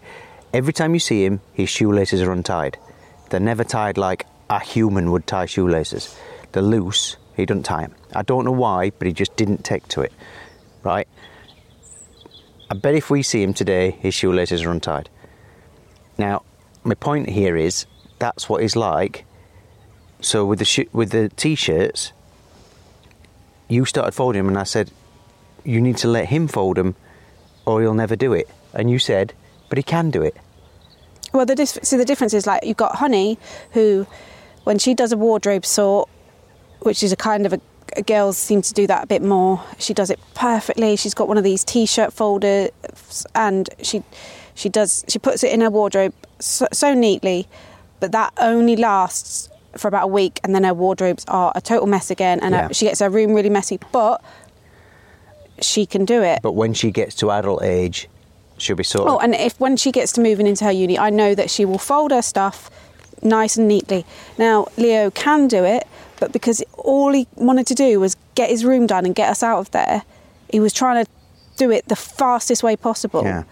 [0.54, 2.78] Every time you see him, his shoelaces are untied.
[3.30, 6.18] They're never tied like a human would tie shoelaces.
[6.52, 7.96] They're loose, he doesn't tie them.
[8.16, 10.12] I don't know why, but he just didn't take to it,
[10.84, 11.08] right?
[12.72, 15.10] I bet if we see him today, his shoelaces are untied.
[16.18, 16.44] Now,
[16.84, 17.86] my point here is
[18.20, 19.26] that's what he's like.
[20.22, 22.12] So with the sh- with the t-shirts,
[23.68, 24.92] you started folding them, and I said,
[25.64, 26.96] "You need to let him fold them,
[27.66, 29.34] or he'll never do it." And you said,
[29.70, 30.36] "But he can do it."
[31.34, 33.38] Well, the dis- so the difference is like you've got Honey,
[33.72, 34.08] who,
[34.64, 36.10] when she does a wardrobe sort,
[36.82, 37.62] which is a kind of a,
[37.96, 39.64] a girls seem to do that a bit more.
[39.78, 40.96] She does it perfectly.
[40.96, 42.72] She's got one of these t-shirt folders,
[43.36, 44.04] and she
[44.54, 47.48] she does she puts it in her wardrobe so, so neatly,
[48.00, 51.88] but that only lasts for about a week, and then her wardrobes are a total
[51.88, 53.80] mess again, and her- she gets her room really messy.
[53.92, 54.22] But
[55.62, 56.40] she can do it.
[56.42, 58.08] But when she gets to adult age,
[58.58, 59.12] she'll be sorted.
[59.14, 61.66] Oh, and if when she gets to moving into her uni, I know that she
[61.66, 62.70] will fold her stuff
[63.22, 64.06] nice and neatly.
[64.38, 65.86] Now, Leo can do it,
[66.20, 69.44] but because all he wanted to do was get his room done and get us
[69.44, 70.04] out of there,
[70.50, 71.12] he was trying to
[71.58, 73.24] do it the fastest way possible.
[73.24, 73.44] Yeah.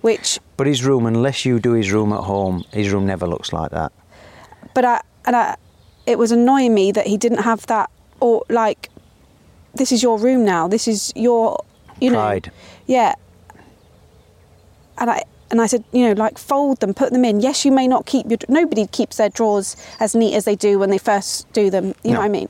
[0.00, 3.52] Which, But his room, unless you do his room at home, his room never looks
[3.52, 3.92] like that.
[4.72, 5.56] but I, and I,
[6.06, 7.88] it was annoying me that he didn't have that,
[8.18, 8.90] or like,
[9.76, 10.66] this is your room now.
[10.66, 11.64] This is your,
[12.00, 12.46] you Pride.
[12.46, 12.52] know,
[12.86, 13.14] yeah.
[14.98, 17.38] And I and I said, you know, like fold them, put them in.
[17.38, 18.38] Yes, you may not keep your.
[18.48, 21.94] Nobody keeps their drawers as neat as they do when they first do them.
[22.02, 22.48] You know what I mean?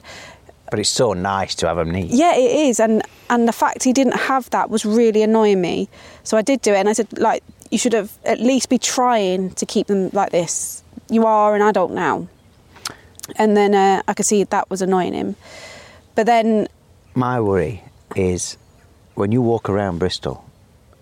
[0.70, 2.10] But it's so nice to have them neat.
[2.10, 5.90] Yeah, it is, and and the fact he didn't have that was really annoying me.
[6.24, 8.78] So I did do it, and I said, like, you should have at least be
[8.78, 10.82] trying to keep them like this.
[11.10, 12.26] You are an adult now,
[13.36, 15.36] and then uh, I could see that was annoying him.
[16.14, 16.68] But then,
[17.14, 17.82] My worry
[18.16, 18.56] is
[19.14, 20.44] when you walk around Bristol,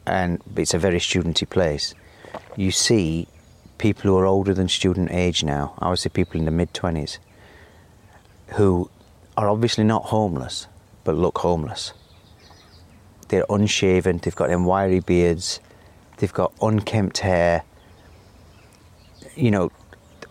[0.06, 1.94] and it's a very studenty place,
[2.56, 3.28] you see
[3.78, 5.74] people who are older than student age now.
[5.78, 7.18] I would say people in the mid 20s
[8.56, 8.90] who
[9.36, 10.66] are obviously not homeless,
[11.04, 11.92] but look homeless.
[13.28, 15.60] They're unshaven, they've got them wiry beards,
[16.16, 17.62] they've got unkempt hair.
[19.36, 19.72] You know,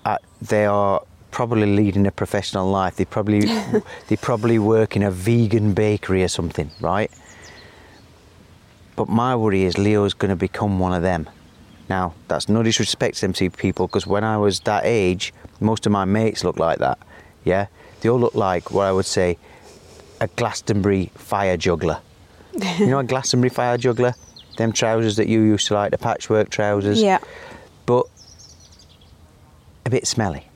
[0.03, 1.03] uh, they are
[1.37, 2.95] probably leading a professional life.
[2.95, 3.41] They probably
[4.07, 7.11] they probably work in a vegan bakery or something, right?
[8.95, 11.29] But my worry is Leo's going to become one of them.
[11.89, 15.85] Now, that's no disrespect to them two people because when I was that age, most
[15.85, 16.97] of my mates looked like that.
[17.43, 17.67] Yeah,
[18.01, 19.37] they all looked like what I would say
[20.19, 21.99] a Glastonbury fire juggler.
[22.79, 24.15] you know a Glastonbury fire juggler?
[24.57, 26.99] Them trousers that you used to like, the patchwork trousers.
[26.99, 27.19] yeah,
[27.85, 28.07] But
[29.85, 30.46] a bit smelly.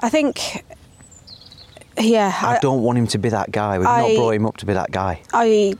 [0.00, 0.64] I think,
[1.98, 3.78] yeah, I, don't want him to be that guy.
[3.78, 5.22] We've I- not brought him up to be that guy.
[5.32, 5.74] I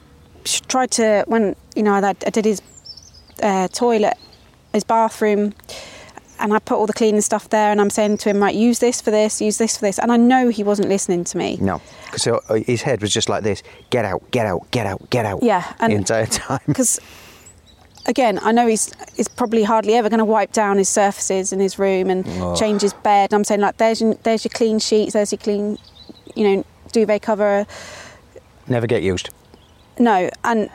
[0.44, 2.62] tried to when you know I, I did his
[3.42, 4.14] uh, toilet,
[4.72, 5.54] his bathroom,
[6.38, 7.70] and I put all the cleaning stuff there.
[7.70, 10.12] And I'm saying to him, right, use this for this, use this for this, and
[10.12, 11.59] I know he wasn't listening to me.
[11.61, 11.80] No,
[12.11, 12.28] because
[12.66, 15.42] his head was just like this: get out, get out, get out, get out.
[15.42, 16.61] Yeah, and- the entire time.
[16.66, 17.00] Because
[18.07, 21.61] again, I know he's he's probably hardly ever going to wipe down his surfaces in
[21.61, 22.55] his room and Oh.
[22.57, 23.33] change his bed.
[23.33, 25.79] And I'm saying like, there's your, there's your clean sheets, there's your clean,
[26.35, 27.67] you know, duvet cover.
[28.69, 29.31] Never get used.
[29.99, 30.71] No, and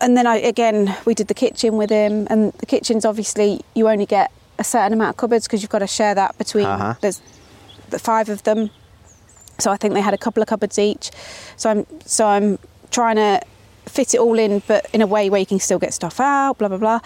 [0.00, 3.88] and then I again we did the kitchen with him, and the kitchen's obviously you
[3.88, 6.94] only get a certain amount of cupboards because you've got to share that between Uh-huh.
[7.00, 7.20] there's
[7.90, 8.70] the five of them.
[9.58, 11.10] So I think they had a couple of cupboards each.
[11.56, 12.58] So I'm so I'm
[12.90, 13.40] trying to
[13.86, 16.58] fit it all in, but in a way where you can still get stuff out,
[16.58, 17.00] blah blah blah.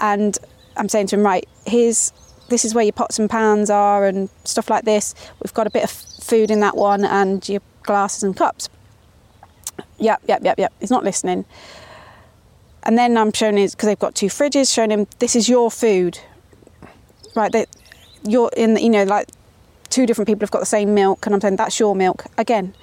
[0.00, 0.38] And
[0.76, 2.12] I'm saying to him, right, here's
[2.48, 5.14] this is where your pots and pans are and stuff like this.
[5.42, 8.68] We've got a bit of food in that one and your glasses and cups.
[9.98, 10.72] Yep, yep, yep, yep.
[10.80, 11.44] He's not listening.
[12.82, 14.72] And then I'm showing him, because they've got two fridges.
[14.72, 16.18] Showing him this is your food,
[17.36, 17.52] right?
[17.52, 17.68] That
[18.24, 18.74] you're in.
[18.74, 19.28] the, You know, like
[19.88, 22.74] two different people have got the same milk, and I'm saying that's your milk again.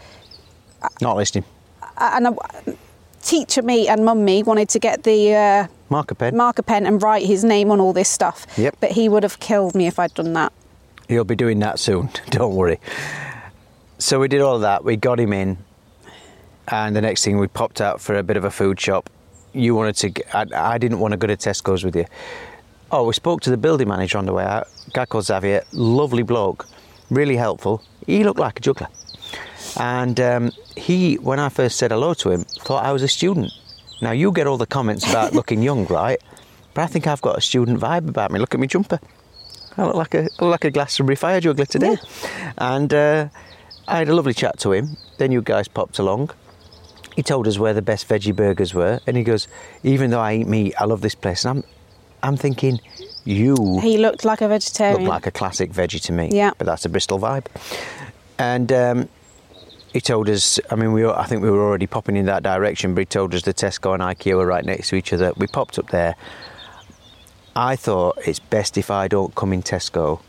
[1.01, 1.43] Not listening.
[1.97, 2.35] And a,
[3.21, 6.36] teacher me and mum me wanted to get the uh, Marker pen.
[6.36, 8.45] marker pen and write his name on all this stuff.
[8.58, 8.77] Yep.
[8.79, 10.53] But he would have killed me if I'd done that.
[11.08, 12.10] He'll be doing that soon.
[12.29, 12.79] Don't worry.
[13.97, 14.84] So we did all that.
[14.84, 15.58] We got him in,
[16.67, 19.10] and the next thing we popped out for a bit of a food shop.
[19.53, 20.55] You wanted to.
[20.58, 22.05] I didn't want to go to Tesco's with you.
[22.91, 24.67] Oh, we spoke to the building manager on the way out.
[24.93, 26.67] Guy called Xavier, lovely bloke,
[27.10, 27.84] really helpful.
[28.05, 28.88] He looked like a juggler,
[29.79, 33.52] and um, he, when I first said hello to him, thought I was a student.
[34.02, 36.20] Now you get all the comments about looking young, right?
[36.74, 38.39] But I think I've got a student vibe about me.
[38.39, 39.00] Look at me jumper.
[39.78, 41.98] I look like a look like a Glastonbury fire juggler today.
[42.58, 43.30] And uh,
[43.88, 44.98] I had a lovely chat to him.
[45.18, 46.32] Then you guys popped along.
[47.15, 49.48] He told us where the best veggie burgers were, and he goes,
[49.84, 51.63] "Even though I eat meat, I love this place." And I'm,
[52.24, 52.80] I'm thinking,
[53.26, 55.04] you He looked like a vegetarian.
[55.04, 56.30] look like a classic veggie to me.
[56.32, 56.52] Yeah.
[56.58, 57.46] But that's a Bristol vibe.
[58.38, 59.10] And um,
[59.93, 62.93] he told us, I mean, we I think we were already popping in that direction,
[62.93, 65.34] but he told us the Tesco and IKEA were right next to each other.
[65.38, 66.15] We popped up there.
[67.56, 70.21] I thought it's best if I don't come in Tesco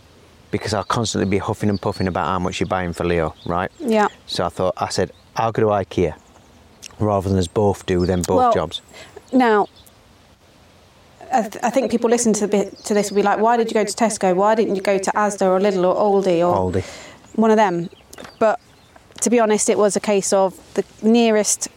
[0.51, 3.71] because I'll constantly be huffing and puffing about how much you're buying for Leo, right?
[3.79, 4.09] Yeah.
[4.27, 6.15] So I thought, I said, I'll go to IKEA
[6.99, 8.81] rather than us both do them both Well, jobs.
[9.33, 9.69] Now,
[11.33, 13.69] I, th- I think people listen to, bit, to this will be like, why did
[13.69, 14.35] you go to Tesco?
[14.35, 16.85] Why didn't you go to Asda or Lidl or Aldi or Aldi.
[17.37, 17.89] one of them?
[18.41, 18.59] But
[19.21, 21.69] to be honest, it was a case of the nearest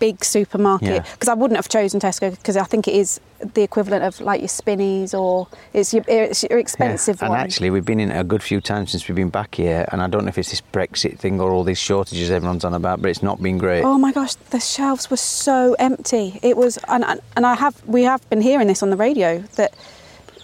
[0.00, 1.12] big supermarket Yeah.
[1.12, 3.20] because I wouldn't have chosen Tesco because I think it is
[3.54, 7.26] the equivalent of like your Spinneys or it's your, it's your expensive one.
[7.26, 7.40] And one.
[7.40, 10.08] actually, we've been in a good few times since we've been back here, and I
[10.08, 13.08] don't know if it's this Brexit thing or all these shortages everyone's on about, but
[13.10, 13.84] it's not been great.
[13.84, 16.38] Oh my gosh, the shelves were so empty.
[16.42, 19.38] It was, and and- and I have we have been hearing this on the radio
[19.56, 19.74] that,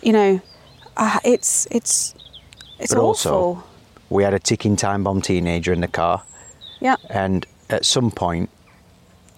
[0.01, 0.41] you know,
[0.97, 2.15] uh, it's it's
[2.79, 3.33] it's but awful.
[3.33, 3.65] also,
[4.11, 6.23] we had a ticking time bomb teenager in the car,
[6.81, 8.51] yeah, and at some point,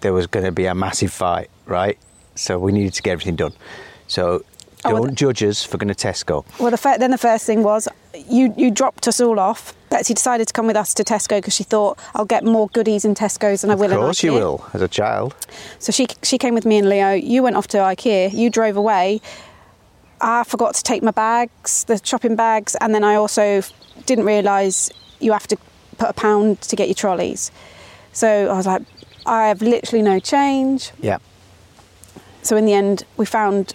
[0.01, 1.97] there was going to be a massive fight, right?
[2.35, 3.53] So we needed to get everything done.
[4.07, 4.43] So
[4.85, 6.43] Oh, don't th- judge us for going to Tesco.
[6.59, 7.87] Well, the fir- then the first thing was
[8.27, 9.73] you you dropped us all off.
[9.89, 13.05] Betsy decided to come with us to Tesco because she thought I'll get more goodies
[13.05, 15.35] in Tesco's than I will in IKEA." Of in course, you will, as a child.
[15.79, 17.13] So she she came with me and Leo.
[17.13, 18.33] You went off to IKEA.
[18.33, 19.21] You drove away.
[20.19, 23.61] I forgot to take my bags, the shopping bags, and then I also
[24.05, 25.57] didn't realise you have to
[25.97, 27.51] put a pound to get your trolleys.
[28.11, 28.81] So I was like,
[29.25, 30.91] I have literally no change.
[30.99, 31.17] Yeah.
[32.41, 33.73] So in the end, we found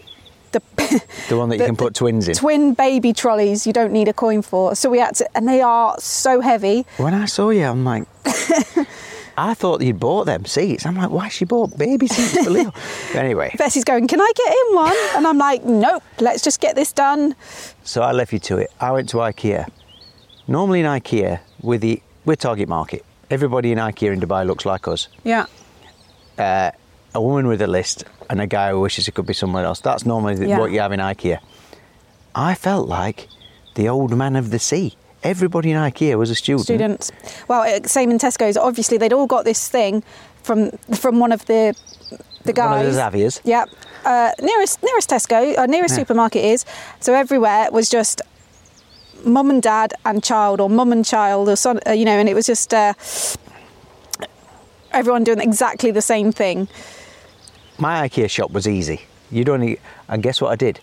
[0.52, 0.60] the
[1.28, 2.34] The one that you the- can put twins in.
[2.34, 3.66] twin baby trolleys.
[3.66, 4.74] You don't need a coin for.
[4.74, 6.86] So we had to, and they are so heavy.
[6.98, 8.04] When I saw you, I'm like,
[9.36, 10.84] I thought you'd bought them seats.
[10.84, 12.72] I'm like, why she bought baby seats for Leo?
[13.14, 14.96] anyway, Betsy's going, can I get in one?
[15.14, 16.02] And I'm like, nope.
[16.18, 17.36] Let's just get this done.
[17.84, 18.72] so I left you to it.
[18.80, 19.68] I went to IKEA.
[20.48, 23.04] Normally in IKEA, with the we're Target Market.
[23.30, 25.08] Everybody in IKEA in Dubai looks like us.
[25.24, 25.46] Yeah.
[26.38, 26.70] Uh,
[27.14, 29.80] a woman with a list and a guy who wishes he could be somewhere else.
[29.80, 30.58] That's normally the, Yeah.
[30.58, 31.38] what you have in IKEA.
[32.34, 33.28] I felt like
[33.74, 34.96] the old man of the sea.
[35.24, 36.64] Everybody in IKEA was a student.
[36.64, 37.10] students.
[37.48, 38.56] Well, uh, same in Tesco's.
[38.56, 40.02] Obviously, they'd all got this thing
[40.42, 41.74] from from one of the
[42.44, 42.70] the guys.
[42.70, 43.40] One of the Xaviers.
[44.04, 45.98] Uh, nearest nearest Tesco, uh, nearest Yeah.
[46.02, 46.64] supermarket is.
[47.00, 48.22] So everywhere was just
[49.24, 51.80] mum and dad and child, or mum and child, or son.
[51.86, 52.94] Uh, you know, and it was just uh,
[54.92, 56.68] everyone doing exactly the same thing.
[57.78, 59.02] My IKEA shop was easy.
[59.30, 59.78] You'd only,
[60.08, 60.80] and guess what I did?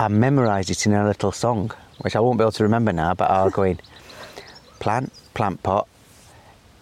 [0.00, 3.14] I memorised it in a little song, which I won't be able to remember now,
[3.14, 3.80] but I'll go in.
[4.80, 5.86] Plant, plant pot,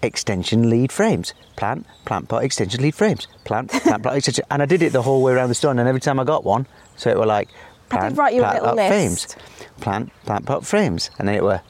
[0.02, 1.34] extension lead frames.
[1.56, 3.26] Plant, plant pot, extension lead frames.
[3.44, 4.44] Plant, plant pot, extension.
[4.50, 6.44] And I did it the whole way around the store, and every time I got
[6.44, 6.66] one,
[6.96, 7.48] so it were like,
[7.90, 8.88] I did write you a little list.
[8.88, 9.36] frames.
[9.80, 11.10] Plant, plant pot, frames.
[11.18, 11.60] And then it were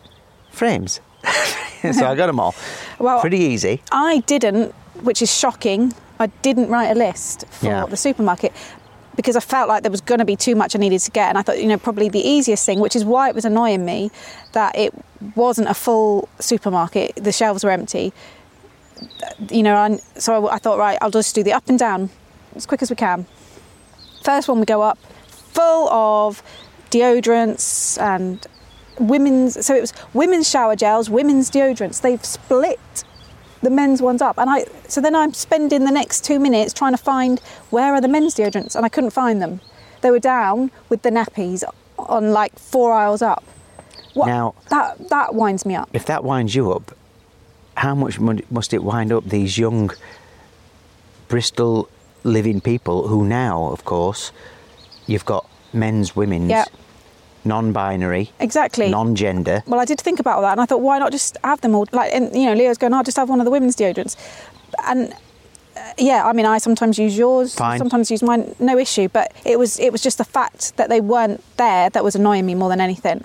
[0.51, 1.01] frames.
[1.93, 2.55] so I got them all.
[2.99, 3.83] Well, Pretty easy.
[3.93, 5.93] I didn't, which is shocking.
[6.21, 7.87] I didn't write a list for Yeah.
[7.87, 8.53] the supermarket
[9.17, 11.29] because I felt like there was going to be too much I needed to get,
[11.29, 13.85] and I thought, you know, probably the easiest thing, which is why it was annoying
[13.85, 14.11] me
[14.53, 14.93] that it
[15.37, 17.15] wasn't a full supermarket.
[17.17, 18.13] The shelves were empty.
[19.51, 22.11] You know, and so I, I thought, right, I'll just do the up and down
[22.57, 23.27] as quick as we can.
[24.25, 24.99] First one we go up,
[25.55, 26.43] full of
[26.91, 28.47] deodorants and
[28.99, 29.65] women's.
[29.65, 32.01] So it was women's shower gels, women's deodorants.
[32.03, 32.81] They've split
[33.63, 34.67] the men's ones up, and I.
[34.89, 37.41] So then I'm spending the next two minutes trying to find
[37.71, 39.61] where are the men's deodorants, and I couldn't find them.
[40.03, 41.65] They were down with the nappies
[41.99, 43.43] on like four aisles up.
[44.13, 45.89] What, Now- that that winds me up.
[45.93, 46.95] If that winds you up,
[47.77, 49.91] how much must it wind up these young
[51.29, 51.89] Bristol
[52.23, 54.31] living people who now, of course,
[55.07, 56.65] you've got men's, women's, Yeah.
[57.45, 58.89] non-binary, Exactly.
[58.91, 59.63] non-gender.
[59.67, 61.87] Well, I did think about that, and I thought, why not just have them all?
[61.93, 64.17] Like, and you know, Leo's going, I'll just have one of the women's deodorants,
[64.87, 65.13] and
[65.77, 67.79] uh, yeah, I mean, I sometimes use yours, Fine.
[67.79, 69.09] sometimes use mine, no issue.
[69.09, 72.47] But it was it was just the fact that they weren't there that was annoying
[72.47, 73.25] me more than anything.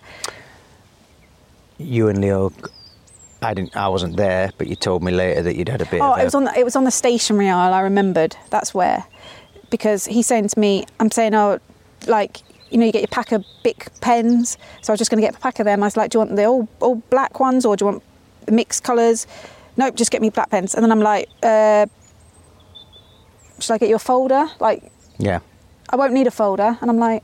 [1.78, 2.52] You and Leo,
[3.42, 3.76] I didn't.
[3.78, 6.20] I wasn't there, but you told me later that you'd had a bit Oh, of.
[6.20, 7.74] it was on the, it was on the stationery aisle.
[7.74, 8.36] I remembered.
[8.50, 9.06] That's where,
[9.70, 11.60] because he's saying to me, I'm saying, oh,
[12.10, 12.42] like
[12.72, 14.58] you know, you get your pack of big pens.
[14.82, 15.82] So I was just going to get a pack of them.
[15.82, 18.04] I was like, do you want the all all black ones or do you want
[18.52, 19.26] mixed colours?
[19.78, 20.76] Nope, just get me black pens.
[20.76, 21.88] And then I'm like, uh,
[23.60, 24.48] should I get your folder?
[24.60, 25.40] Like, yeah.
[25.90, 26.78] I won't need a folder.
[26.82, 27.24] And I'm like,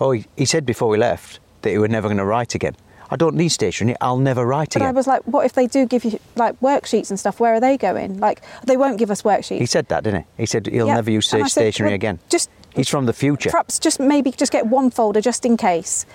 [0.00, 2.76] Oh, he, said before we left that he was never going to write again.
[3.10, 3.96] I don't need stationery.
[4.00, 7.08] I'll never write but I was like, what if they do give you like worksheets
[7.08, 7.38] and stuff?
[7.38, 8.18] Where are they going?
[8.18, 9.58] Like, they won't give us worksheets.
[9.60, 10.42] he said that, didn't he?
[10.42, 10.94] He said he'll Yeah.
[10.94, 12.18] never use said, stationery well, again.
[12.28, 13.50] Just He's from the future.
[13.50, 16.06] Perhaps just maybe just get one folder just in case.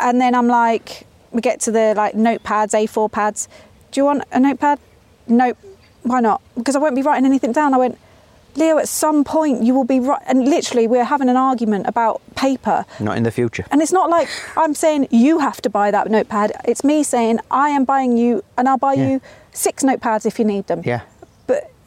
[0.00, 3.48] And then I'm like, we get to the like notepads, A4 pads.
[3.90, 4.78] Do you want a notepad?
[5.28, 5.58] Nope.
[6.02, 6.40] Why not?
[6.56, 7.74] Because I won't be writing anything down.
[7.74, 7.98] I went,
[8.56, 10.20] Leo, at some point you will be right.
[10.26, 12.84] And literally, we're having an argument about paper.
[12.98, 13.64] Not in the future.
[13.70, 16.52] And it's not like I'm saying you have to buy that notepad.
[16.64, 19.08] It's me saying I am buying you, and I'll buy Yeah.
[19.08, 19.20] you
[19.52, 20.82] six notepads if you need them.
[20.84, 21.02] Yeah.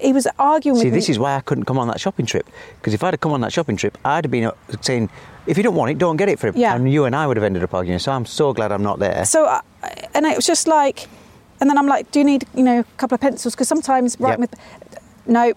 [0.05, 0.97] He was arguing See, with me.
[0.99, 2.47] this is why I couldn't come on that shopping trip.
[2.79, 4.51] Because if I'd have come on that shopping trip, I'd have been uh,
[4.81, 5.09] saying,
[5.47, 6.55] if you don't want it, don't get it for him.
[6.57, 6.75] Yeah.
[6.75, 7.99] And you and I would have ended up arguing.
[7.99, 9.25] So I'm so glad I'm not there.
[9.25, 9.61] So, uh,
[10.13, 11.07] and it was just like,
[11.59, 13.55] and then I'm like, do you need, you know, a couple of pencils?
[13.55, 14.51] Because sometimes writing Yep.
[14.51, 14.59] with,
[15.27, 15.53] no,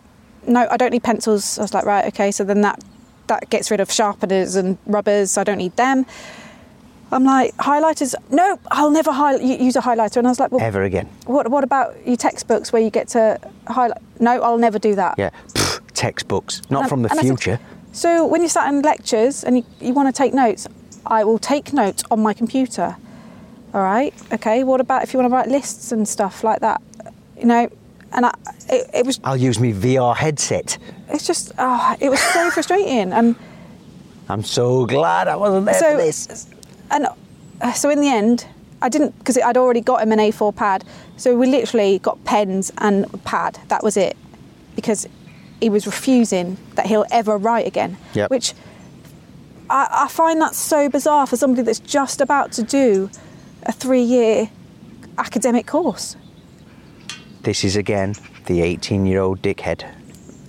[0.46, 1.58] no, I don't need pencils.
[1.58, 2.30] I was like, right, okay.
[2.30, 2.82] So then that
[3.26, 5.32] that gets rid of sharpeners and rubbers.
[5.32, 6.06] So I don't need them.
[7.10, 8.14] I'm like highlighters.
[8.30, 10.18] No, I'll never hi- use a highlighter.
[10.18, 11.08] And I was like, well, Ever again.
[11.26, 13.98] what what about your textbooks where you get to highlight?
[14.20, 15.14] No, I'll never do that.
[15.18, 15.30] Yeah.
[15.54, 16.62] Pfft, textbooks.
[16.70, 17.60] Not And- from the I said, future.
[17.92, 20.68] so when you're sat in lectures and you, you want to take notes,
[21.06, 22.96] I will take notes on my computer.
[23.74, 24.64] All right, okay.
[24.64, 26.80] What about if you want to write lists and stuff like that?
[27.38, 27.68] You know,
[28.12, 28.34] and I,
[28.68, 30.76] it, it was I'll use me VR headset.
[31.08, 33.34] it's just oh, it was so frustrating and
[34.28, 36.46] I'm so glad I wasn't there so for this.
[36.90, 37.06] And
[37.60, 38.46] uh, so in the end
[38.80, 40.84] I didn't because I'd already got him an A4 pad.
[41.16, 43.58] So we literally got pens and pad.
[43.68, 44.16] That was it
[44.76, 45.08] because
[45.60, 47.96] he was refusing that he'll ever write again.
[48.14, 48.30] Yep.
[48.30, 48.54] Which
[49.68, 53.10] I, I find that so bizarre for somebody that's just about to do
[53.64, 54.50] a three-year
[55.18, 56.16] academic course.
[57.42, 58.14] This is again
[58.46, 59.84] the 18 year old dickhead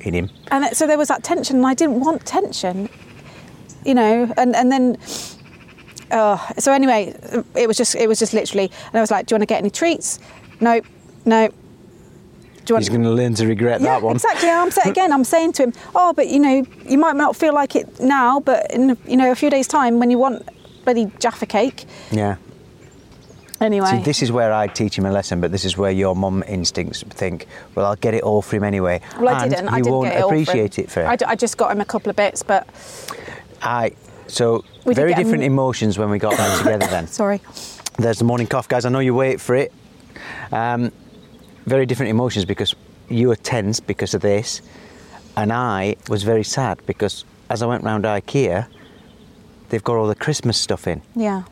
[0.01, 0.29] in him.
[0.51, 2.89] And so there was that tension, and I didn't want tension,
[3.85, 4.31] you know.
[4.37, 4.97] And and then,
[6.11, 7.13] uh, so anyway,
[7.55, 9.53] it was just it was just literally, and I was like, "Do you want to
[9.53, 10.19] get any treats?"
[10.59, 10.81] No,
[11.25, 11.47] no.
[11.47, 11.53] Do
[12.67, 12.83] you want?
[12.83, 14.15] He's going to learn to regret yeah, that one.
[14.15, 14.49] exactly.
[14.49, 15.11] I'm saying again.
[15.11, 18.39] I'm saying to him, "Oh, but you know, you might not feel like it now,
[18.39, 20.47] but in you know a few days' time, when you want
[20.85, 22.37] bloody Jaffa cake." Yeah.
[23.61, 26.15] Anyway, See, this is where I teach him a lesson, but this is where your
[26.15, 27.45] mum instincts think,
[27.75, 29.01] well, I'll get it all for him anyway.
[29.19, 29.67] well, I and didn't.
[29.67, 30.43] I didn't won't get it all for him.
[30.43, 32.67] appreciate it for I, d- I just got him a couple of bits, but
[33.61, 33.91] I.
[34.29, 37.07] So, We very different emotions when we got back together then.
[37.07, 37.41] sorry.
[37.97, 38.85] There's the morning cough, guys.
[38.85, 39.73] I know you wait for it.
[40.51, 40.91] Um,
[41.65, 42.73] very different emotions because
[43.09, 44.61] you were tense because of this,
[45.35, 48.67] and I was very sad because as I went round IKEA,
[49.69, 51.01] they've got all the Christmas stuff in.
[51.15, 51.43] Yeah.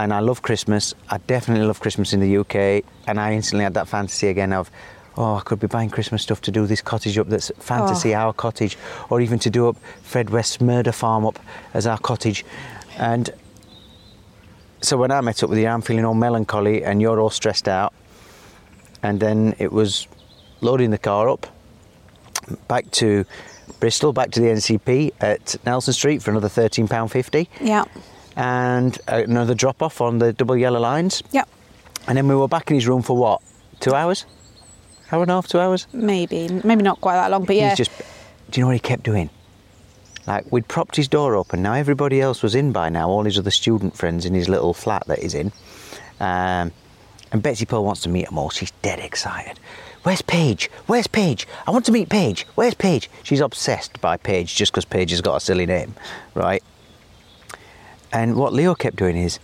[0.00, 0.94] and I love Christmas.
[1.10, 4.70] I definitely love Christmas in the UK, and I instantly had that fantasy again of,
[5.20, 8.18] oh, I could be buying Christmas stuff to do this cottage up that's fantasy Oh.
[8.20, 8.78] our cottage,
[9.10, 11.38] or even to do up Fred West's murder farm up
[11.74, 12.44] as our cottage,
[12.98, 13.28] and
[14.80, 17.66] so when I met up with you, I'm feeling all melancholy, and you're all stressed
[17.68, 17.92] out,
[19.02, 20.06] and then it was
[20.60, 21.46] loading the car up
[22.68, 23.24] back to
[23.80, 27.84] Bristol, back to the NCP at Nelson Street for another thirteen pound fifty Yeah.
[28.36, 31.22] and another drop off on the double yellow lines.
[31.32, 31.44] Yeah.
[32.06, 33.42] And then we were back in his room for what?
[33.80, 34.24] Two hours?
[35.10, 35.86] Hour and a half, two hours?
[35.92, 37.70] Maybe, maybe not quite that long, but yeah.
[37.70, 37.90] He's just.
[38.50, 39.30] Do you know what he kept doing?
[40.26, 41.62] Like, we'd propped his door open.
[41.62, 44.74] Now everybody else was in by now, all his other student friends in his little
[44.74, 45.52] flat that he's in.
[46.20, 46.72] Um,
[47.32, 48.50] and Betsy Pearl wants to meet them all.
[48.50, 49.58] She's dead excited.
[50.02, 50.70] Where's Paige?
[50.86, 51.46] Where's Paige?
[51.66, 52.46] I want to meet Paige.
[52.54, 53.10] Where's Paige?
[53.22, 55.94] She's obsessed by Paige just because Paige has got a silly name,
[56.34, 56.62] right?
[58.12, 59.38] And what Leo kept doing is,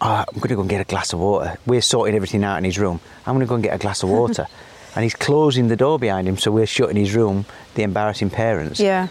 [0.00, 1.56] "Oh, I'm going to go and get a glass of water.
[1.66, 3.00] We're sorting everything out in his room.
[3.26, 4.46] I'm going to go and get a glass of water.
[4.94, 8.80] and he's closing the door behind him, so we're shutting his room, the embarrassing parents.
[8.80, 9.08] yeah.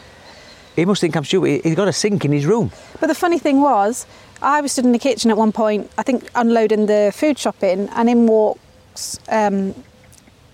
[0.75, 1.61] He must think I'm stupid.
[1.63, 2.71] He's got a sink in his room.
[2.99, 4.05] But the funny thing was,
[4.43, 7.89] I was stood in the kitchen at one point, I think unloading the food shopping,
[7.95, 9.73] and in walks um,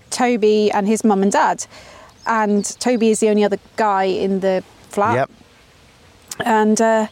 [0.08, 1.66] Toby and his mum and dad.
[2.26, 5.14] And Toby is the only other guy in the flat.
[5.14, 5.30] Yep.
[6.40, 7.08] And uh,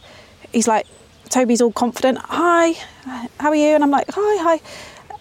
[0.51, 0.87] he's like,
[1.33, 2.19] Toby's all confident.
[2.19, 2.73] Hi,
[3.39, 3.69] how are you?
[3.69, 4.61] And I'm like, hi, hi.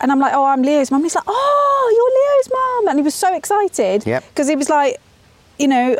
[0.02, 1.02] And I'm like, oh, I'm Leo's mum.
[1.02, 2.50] He's like, oh, you're Leo's
[2.84, 2.88] mum.
[2.90, 4.04] And he was so excited.
[4.06, 4.22] Yep.
[4.28, 5.00] Because he was like,
[5.58, 5.96] you know,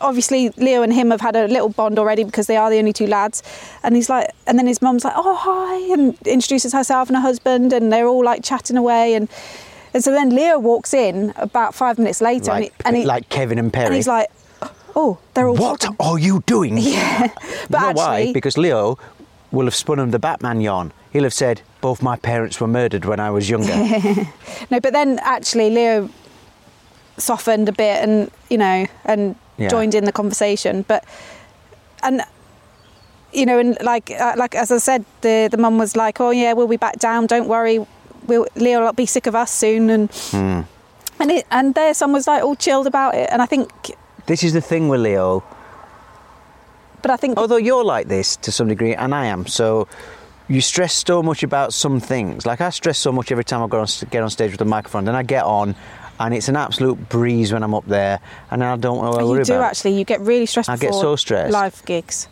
[0.00, 2.92] obviously Leo and him have had a little bond already because they are the only
[2.92, 3.44] two lads.
[3.84, 7.22] And he's like, and then his mum's like, oh, hi, and introduces herself and her
[7.22, 7.72] husband.
[7.72, 9.14] And they're all like chatting away.
[9.14, 9.28] And,
[9.92, 12.50] and so then Leo walks in about five minutes later.
[12.50, 13.86] and, he, Like, and, he, like Kevin and Perry.
[13.86, 14.30] and he's like,
[14.96, 16.76] oh, they're all what are you doing?
[16.78, 17.28] Yeah.
[17.70, 18.32] But you know why?
[18.32, 18.98] Because Leo
[19.54, 20.92] will have spun him the Batman yarn.
[21.12, 23.72] He'll have said, both my parents were murdered when I was younger.
[24.70, 26.08] No, but then actually Leo
[27.18, 29.68] softened a bit and you know and Yeah.
[29.68, 30.84] joined in the conversation.
[30.88, 31.04] But
[32.02, 32.22] and
[33.32, 36.30] you know and like uh, like as I said, the the mum was like, "Oh
[36.30, 37.26] yeah, we'll be back down.
[37.26, 37.86] Don't worry.
[38.26, 40.60] We'll, Leo will be sick of us soon." And Hmm.
[41.20, 43.28] and it, and their son was like all chilled about it.
[43.30, 43.70] And I think,
[44.26, 45.42] this is the thing with Leo.
[47.04, 49.86] But I think Although you're like this to some degree, and I am, so
[50.48, 52.46] you stress so much about some things.
[52.46, 54.64] Like I stress so much every time I go on, get on stage with the
[54.64, 55.74] microphone, then I get on,
[56.18, 59.22] and it's an absolute breeze when I'm up there, and then I don't know what
[59.22, 59.98] I you do actually.
[59.98, 60.70] You get really stressed.
[60.70, 61.52] I get so stressed.
[61.52, 62.26] Live gigs.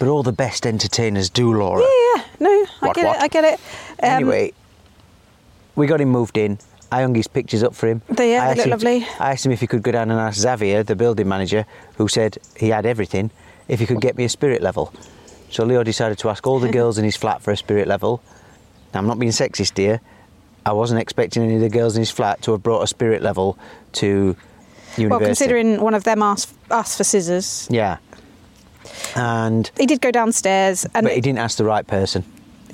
[0.00, 1.80] But all the best entertainers do, Laura.
[1.80, 2.24] Yeah, yeah.
[2.40, 3.16] No, I get what?
[3.18, 3.22] it.
[3.22, 3.60] I get it.
[4.02, 4.52] Um, anyway,
[5.76, 6.58] we got him moved in.
[6.90, 8.02] I hung his pictures up for him.
[8.08, 9.06] They- yeah, I they look him- lovely.
[9.20, 11.64] I asked him if he could go down and ask Xavier, the building manager,
[11.98, 13.30] who said he had everything,
[13.68, 14.92] if he could get me a spirit level.
[15.50, 18.22] So Leo decided to ask all the girls in his flat for a spirit level.
[18.94, 20.00] Now, I'm not being sexist here.
[20.64, 23.22] I wasn't expecting any of the girls in his flat to have brought a spirit
[23.22, 23.58] level
[23.94, 24.36] to
[24.96, 25.08] university.
[25.08, 27.98] well, considering one of them asked asked for scissors, Yeah.
[29.14, 32.24] And he did go downstairs and but he didn't ask the right person.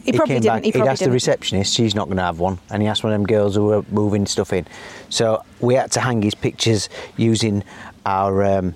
[0.05, 0.65] He probably came didn't, back.
[0.65, 1.15] he probably asked the didn't.
[1.15, 1.75] receptionist.
[1.75, 3.85] She's not going to have one, and he asked one of them girls who were
[3.91, 4.67] moving stuff in.
[5.11, 7.63] So we had to hang his pictures using
[8.07, 8.75] our um,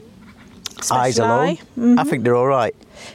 [0.90, 1.58] eyes eye.
[1.78, 1.98] Mm-hmm.
[1.98, 2.74] I think they're all right.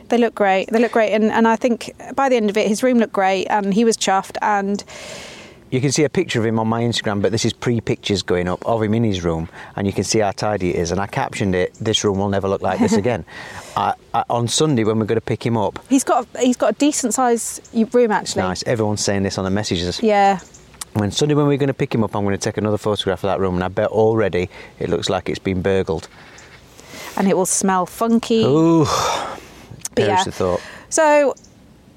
[0.09, 0.70] They look great.
[0.70, 3.13] They look great, and, and I think by the end of it, his room looked
[3.13, 4.38] great, and he was chuffed.
[4.41, 4.84] And
[5.72, 8.47] You can see a picture of him on my Instagram, but this is pre-pictures going
[8.47, 10.91] up of him in his room, and you can see how tidy it is.
[10.91, 13.26] And I captioned it: "This room will never look like this again."
[13.76, 16.57] I, I, on Sunday, when we're going to pick him up, he's got a, he's
[16.57, 17.61] got a decent size
[17.93, 18.41] room actually.
[18.43, 18.63] nice.
[18.63, 20.01] Everyone's saying this on the messages.
[20.01, 20.39] Yeah,
[20.93, 23.24] When Sunday, when we're going to pick him up, I'm going to take another photograph
[23.24, 24.49] of that room, and I bet already
[24.80, 26.07] it looks like it's been burgled.
[27.18, 28.43] And it will smell funky.
[28.43, 28.86] Ooh,
[29.95, 30.24] But yeah.
[30.24, 30.61] the thought.
[30.89, 31.34] So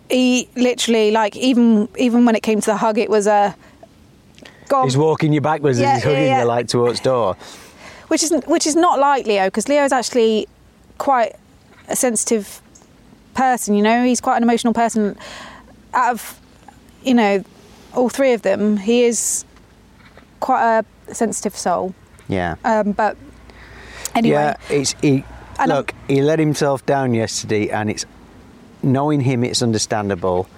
[0.08, 3.54] he literally like even even when it came to the hug, it was a.
[4.68, 4.84] Gone.
[4.84, 6.40] He's walking you backwards Yeah, as he's hugging yeah, yeah.
[6.42, 7.36] you like towards door.
[8.08, 10.46] which is which is not like Leo because Leo is actually
[10.98, 11.34] quite
[11.88, 12.62] a sensitive
[13.34, 13.74] person.
[13.74, 15.16] You know, he's quite an emotional person.
[15.92, 16.40] Out of
[17.02, 17.44] you know
[17.94, 19.44] all three of them, he is
[20.38, 20.62] quite
[21.08, 21.92] a sensitive soul.
[22.28, 22.54] Yeah.
[22.64, 23.16] Um, but
[24.14, 25.24] anyway, Yeah, it's he.
[25.58, 28.06] And I'm- look, he let himself down yesterday, and it's
[28.82, 30.48] knowing him, it's understandable,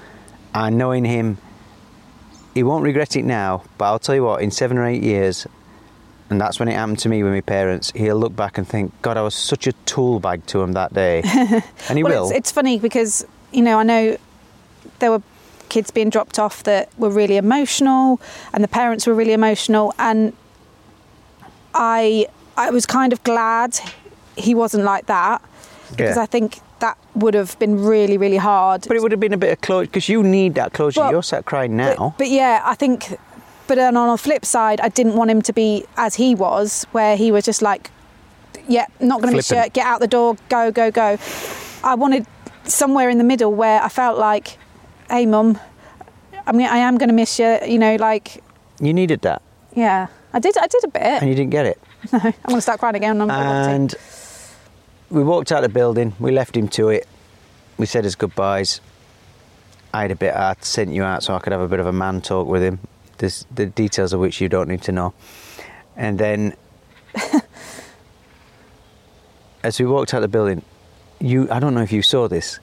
[0.55, 1.39] and knowing him,
[2.55, 3.63] he won't regret it now.
[3.79, 5.47] But I'll tell you what, in seven or eight years,
[6.31, 8.93] and that's when it happened to me with my parents, he'll look back and think,
[9.03, 11.23] God, I was such a tool bag to him that day,
[11.89, 12.31] and he well, will.
[12.31, 14.17] It's, it's funny because you know I know
[15.01, 15.23] there were
[15.69, 18.21] kids being dropped off that were really emotional,
[18.53, 20.33] and the parents were really emotional, and
[21.75, 22.27] I
[22.57, 23.79] I was kind of glad
[24.37, 25.43] he wasn't like that
[25.91, 26.23] because Yeah.
[26.23, 28.85] I think that would have been really really hard.
[28.89, 31.01] but it would have been a bit of closure because you need that closure.
[31.01, 31.95] Well, You're sat crying now.
[31.97, 33.19] But, but yeah, I think.
[33.69, 36.85] But then on the flip side, I didn't want him to be as he was,
[36.93, 37.91] where he was just like,
[38.69, 39.49] "Yeah, not going to miss.
[39.49, 39.73] Flippant.
[39.73, 40.37] Get out the door.
[40.49, 41.17] Go, go, go."
[41.85, 42.27] I wanted
[42.65, 44.59] somewhere in the middle where I felt like,
[45.09, 45.59] "Hey, mum,
[46.47, 48.43] I mean, I am going to miss you." You know, like,
[48.81, 49.41] you needed that,
[49.75, 50.59] yeah, I did.
[50.59, 51.03] I did a bit.
[51.23, 51.79] and you didn't get it.
[52.13, 53.21] I'm going to start crying again.
[53.31, 53.95] And
[55.11, 56.15] we walked out the building.
[56.19, 57.07] We left him to it.
[57.79, 58.81] We said his goodbyes.
[59.95, 60.35] I had a bit.
[60.35, 62.63] I sent you out so I could have a bit of a man talk with
[62.63, 62.79] him.
[63.19, 65.13] There's the details of which you don't need to know.
[65.97, 66.57] And then,
[69.63, 70.63] as we walked out the building,
[71.21, 71.49] you.
[71.51, 72.59] I don't know if you saw this.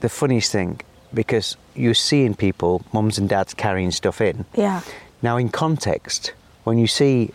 [0.00, 0.80] The funniest thing,
[1.14, 4.44] because you're seeing people, mums and dads carrying stuff in.
[4.54, 4.82] Yeah.
[5.22, 6.32] Now, in context,
[6.64, 7.30] when you see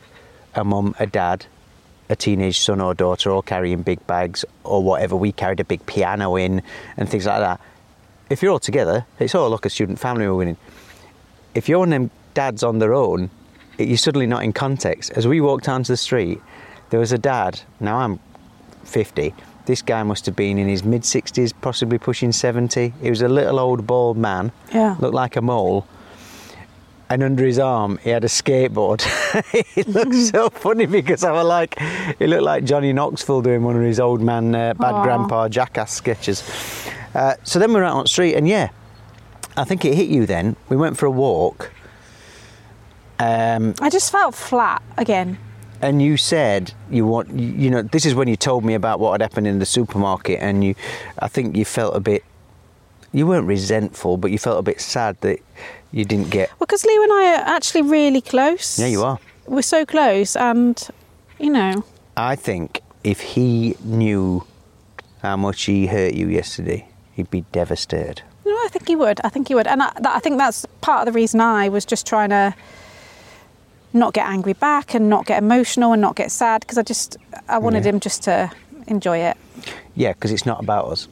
[0.58, 1.46] a mum, a dad,
[2.10, 5.86] a teenage son or daughter all carrying big bags or whatever, we carried a big
[5.86, 6.62] piano in
[6.98, 7.60] and things like that.
[8.30, 10.58] If you're all together, it's all like a student family we're winning.
[11.56, 13.30] If you're one of them dads on their own,
[13.78, 15.12] you're suddenly not in context.
[15.12, 16.42] As we walked onto the street,
[16.90, 17.62] there was a dad.
[17.80, 18.20] Now I'm
[18.84, 19.34] 50,
[19.66, 22.94] This guy must have been in his mid 60s, possibly pushing 70.
[23.02, 24.96] He was a little old bald man, Yeah.
[25.00, 25.86] looked like a mole.
[27.10, 29.02] And under his arm, he had a skateboard.
[29.78, 31.80] it looked so funny because I was like,
[32.20, 35.04] he looked like Johnny Knoxville doing one of his old man, uh, bad Aw.
[35.04, 36.44] grandpa jackass sketches.
[37.16, 38.70] Uh, so then we were out on the street, and yeah,
[39.56, 40.58] I think it hit you then.
[40.68, 41.72] We went for a walk.
[43.20, 45.38] Um, I just felt flat again.
[45.82, 49.12] and you said you want you know this is when you told me about what
[49.14, 50.74] had happened in the supermarket and you
[51.20, 52.24] i think you felt a bit
[53.12, 55.40] you weren't resentful but you felt a bit sad that
[55.92, 58.80] you didn't get Well, because Leo and I are actually really close.
[58.80, 60.76] yeah you are We're so close, and
[61.40, 61.84] you know,
[62.16, 64.44] i think if he knew
[65.22, 69.20] how much he hurt you yesterday he'd be devastated no, I think he would.
[69.26, 71.84] I think he would, and I, I think that's part of the reason I was
[71.86, 72.56] just trying to
[73.94, 77.18] not get angry back and not get emotional and not get sad because I just
[77.50, 77.90] I wanted Yeah.
[77.92, 78.50] him just to
[78.88, 79.36] enjoy it.
[79.96, 81.10] yeah because it's not about us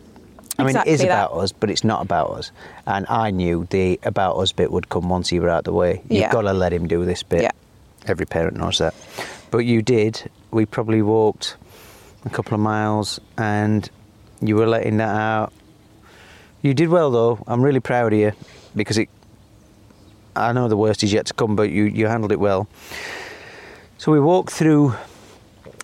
[0.58, 1.26] I mean, it is Exactly that.
[1.26, 2.52] about us, but it's not about us.
[2.88, 6.02] And I knew the about us bit would come once you were out the way.
[6.10, 6.32] You've Yeah.
[6.32, 7.42] got to let him do this bit.
[7.44, 7.52] Yeah.
[8.08, 8.94] Every parent knows that.
[9.52, 10.30] But you did.
[10.52, 11.58] We probably walked
[12.26, 13.90] a couple of miles and
[14.42, 15.52] you were letting that out.
[16.62, 17.44] You did well, though.
[17.48, 18.32] I'm really proud of you
[18.76, 19.10] because it.
[20.38, 22.68] I know the worst is yet to come, but you, you handled it well.
[23.98, 24.94] So we walked through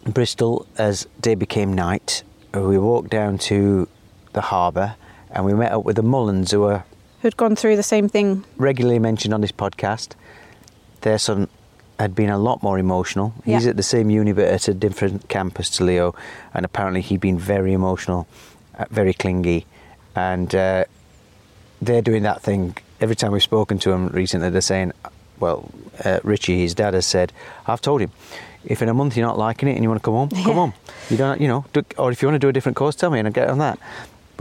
[0.06, 2.24] Bristol as day became night.
[2.54, 3.88] We walked down to
[4.34, 4.96] the harbour
[5.32, 6.84] and we met up with the Mullins, who are
[7.22, 8.44] Who'd gone through the same thing?
[8.58, 10.10] regularly mentioned on this podcast.
[11.02, 11.48] Their son
[12.00, 13.34] had been a lot more emotional.
[13.46, 13.70] He's Yeah.
[13.72, 16.16] at the same uni but at a different campus to Leo,
[16.54, 18.28] and apparently he'd been very emotional,
[18.78, 19.66] uh, very clingy,
[20.16, 20.86] and uh,
[21.82, 22.76] they're doing that thing.
[23.00, 24.92] Every time we've spoken to him recently, they're saying,
[25.40, 25.70] "Well,
[26.04, 27.32] uh, Richie, his dad has said,
[27.68, 28.12] I've told him."
[28.64, 30.40] If in a month you're not liking it and you want to come home, come
[30.48, 30.54] Yeah.
[30.54, 30.74] home.
[31.10, 33.10] You don't, you know, do, or if you want to do a different course, tell
[33.10, 33.80] me and I'll get on that.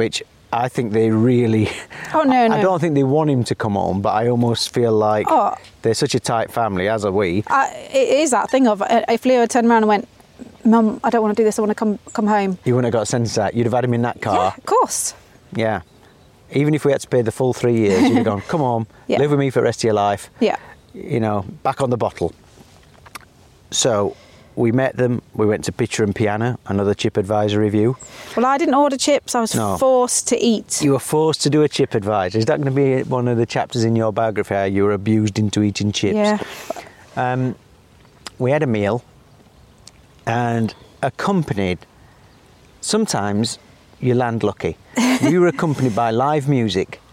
[0.00, 1.68] Which I think they really.
[2.14, 2.62] Oh, no, I no.
[2.62, 5.54] don't think they want him to come home, but I almost feel like Oh.
[5.82, 7.44] they're such a tight family, as are we.
[7.48, 10.08] I, it is that thing of uh, if Leo had turned around and went,
[10.64, 11.58] "Mum, I don't want to do this.
[11.58, 13.54] I want to come come home." You wouldn't have got a sense of that.
[13.54, 14.34] You'd have had him in that car.
[14.36, 15.14] Yeah, of course.
[15.54, 15.82] Yeah.
[16.52, 18.86] Even if we had to pay the full three years, you'd have gone, come on,
[19.06, 19.18] Yeah.
[19.18, 20.30] live with me for the rest of your life.
[20.40, 20.56] Yeah.
[20.94, 22.32] You know, back on the bottle.
[23.70, 24.16] So
[24.56, 25.22] we met them.
[25.34, 27.96] We went to Pitcher and Piano, another chip advisor review.
[28.36, 29.34] Well, I didn't order chips.
[29.34, 29.76] I was No.
[29.78, 30.82] forced to eat.
[30.82, 32.38] You were forced to do a chip advisor.
[32.38, 34.92] Is that going to be one of the chapters in your biography how you were
[34.92, 36.14] abused into eating chips?
[36.16, 36.38] Yeah.
[37.16, 37.54] Um,
[38.38, 39.02] we had a meal
[40.26, 41.78] and accompanied,
[42.80, 43.58] sometimes
[44.00, 44.76] you land lucky.
[45.22, 47.00] we were accompanied by live music.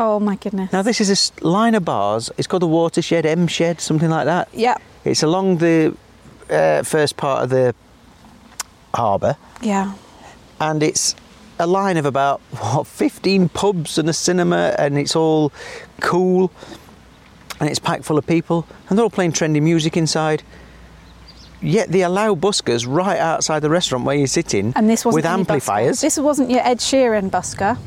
[0.00, 0.72] Oh my goodness.
[0.72, 2.28] Now, this is a line of bars.
[2.36, 4.48] It's called the Watershed, M Shed, something like that.
[4.52, 4.78] Yeah.
[5.04, 5.96] It's along the
[6.50, 7.74] uh, first part of the
[8.94, 9.92] harbour, Yeah.
[10.60, 11.14] and it's
[11.58, 15.52] a line of about what 15 pubs and a cinema, and it's all
[16.00, 16.50] cool,
[17.60, 20.42] and it's packed full of people, and they're all playing trendy music inside.
[21.62, 25.26] Yet they allow buskers right outside the restaurant where you're sitting And this wasn't with
[25.26, 25.96] amplifiers.
[25.96, 26.00] busker.
[26.02, 27.78] This wasn't your Ed Sheeran busker.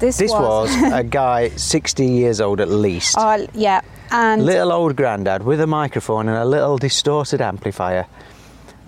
[0.00, 3.14] This, This was a guy 60 years old at least.
[3.18, 3.80] Oh, yeah.
[4.10, 8.06] And little old granddad with a microphone and a little distorted amplifier,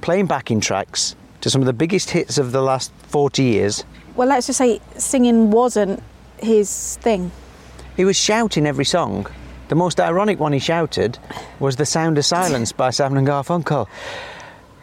[0.00, 3.84] playing backing tracks to some of the biggest hits of the last 40 years.
[4.14, 6.02] well, let's just say singing wasn't
[6.42, 7.30] his thing.
[7.96, 9.26] He was shouting every song.
[9.68, 11.18] The most ironic one he shouted
[11.58, 13.86] was The Sound of Silence by Simon and Garfunkel.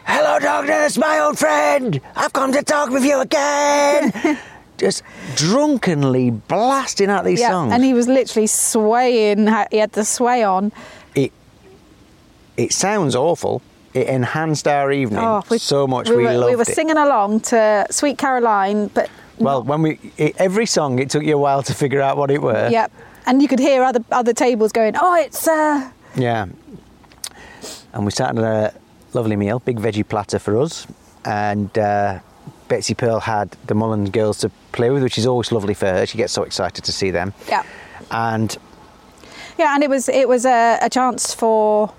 [0.05, 1.99] Hello, darkness, my old friend.
[2.15, 4.11] I've come to talk with you again.
[4.77, 5.03] Just
[5.35, 7.49] drunkenly blasting out these yeah.
[7.49, 7.73] songs.
[7.73, 9.47] And he was literally swaying.
[9.71, 10.71] He had the sway on.
[11.15, 11.31] it
[12.57, 13.61] it sounds awful.
[13.93, 16.09] It enhanced our evening Oh, we- so much.
[16.09, 16.45] We, were, loved it.
[16.51, 16.67] we were it.
[16.75, 19.09] singing along to Sweet Caroline, but
[19.39, 22.29] Well, when we it, every song, it took you a while to figure out what
[22.31, 22.69] it were.
[22.69, 22.91] Yep,
[23.25, 26.45] And you could hear other other tables going, "Oh, it's uh, Yeah.
[27.93, 28.73] And we at a
[29.13, 30.85] lovely meal, big veggie platter for us,
[31.25, 32.19] and uh,
[32.67, 36.05] Betsy Pearl had the Mullen girls to play with, which is always lovely for her.
[36.05, 37.33] She gets so excited to see them.
[37.47, 37.63] yeah,
[38.11, 38.57] And
[39.57, 41.91] yeah." And it was it was a, a chance for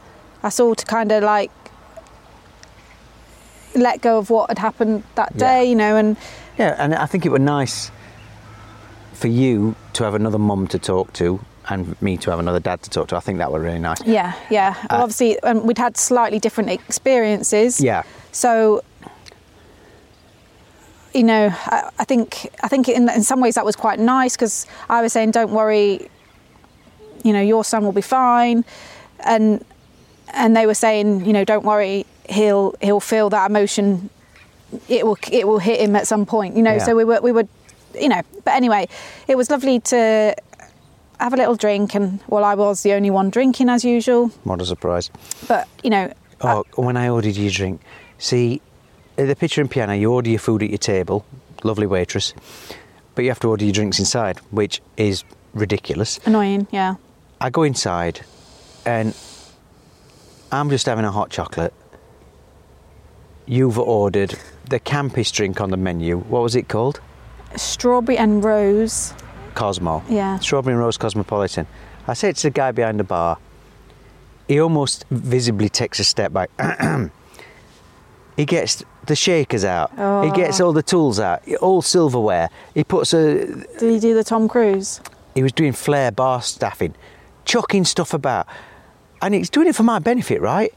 [0.42, 1.50] us all to kind of like
[3.74, 5.38] let go of what had happened that Yeah.
[5.38, 6.16] day, you know, and
[6.58, 7.90] yeah, and I think it was nice
[9.12, 12.82] for you to have another mum to talk to, and me to have another dad
[12.82, 13.16] to talk to.
[13.16, 14.02] I think that were really nice.
[14.04, 14.74] Yeah, yeah.
[14.90, 17.80] Well, Uh, obviously, um, we'd had slightly different experiences.
[17.80, 18.02] Yeah.
[18.32, 18.82] So,
[21.18, 22.28] you know, I, I think
[22.62, 25.50] I think in in some ways that was quite nice because I was saying, "Don't
[25.60, 26.08] worry,
[27.24, 28.64] you know, your son will be fine,"
[29.24, 29.64] and
[30.32, 34.10] and they were saying, you know, "Don't worry, he'll he'll feel that emotion
[34.88, 36.56] it will it will hit him at some point.
[36.56, 36.84] You know, Yeah.
[36.86, 37.48] so we were we were,
[38.00, 38.22] you know.
[38.44, 38.86] But anyway,
[39.26, 40.34] it was lovely to
[41.20, 44.28] have a little drink, and well, I was the only one drinking as usual.
[44.44, 45.10] What a surprise.
[45.48, 47.80] But you know, Oh, when I ordered you a drink,
[48.18, 48.60] see,
[49.18, 51.26] at the Pitcher and Piano, you order your food at your table,
[51.64, 52.32] lovely waitress,
[53.14, 56.20] but you have to order your drinks inside, which is ridiculous.
[56.24, 56.68] annoying.
[56.70, 56.94] Yeah.
[57.40, 58.20] I go inside
[58.86, 59.14] and
[60.52, 61.74] I'm just having a hot chocolate.
[63.46, 64.38] You've ordered
[64.68, 66.18] the campest drink on the menu.
[66.18, 67.00] What was it called?
[67.56, 69.14] Strawberry and rose.
[69.54, 70.02] Cosmo.
[70.08, 70.38] Yeah.
[70.38, 71.66] Strawberry and Rose Cosmopolitan.
[72.06, 73.38] I say it to the guy behind the bar,
[74.46, 76.50] he almost visibly takes a step back.
[78.38, 79.90] he gets the shakers out.
[79.90, 80.30] He Oh.
[80.32, 82.48] gets all the tools out, all silverware.
[82.72, 83.44] He puts a.
[83.78, 85.00] Did he do the Tom Cruise?
[85.34, 86.94] He was doing flair bar staffing,
[87.44, 88.46] chucking stuff about,
[89.20, 90.72] and he's doing it for my benefit, right?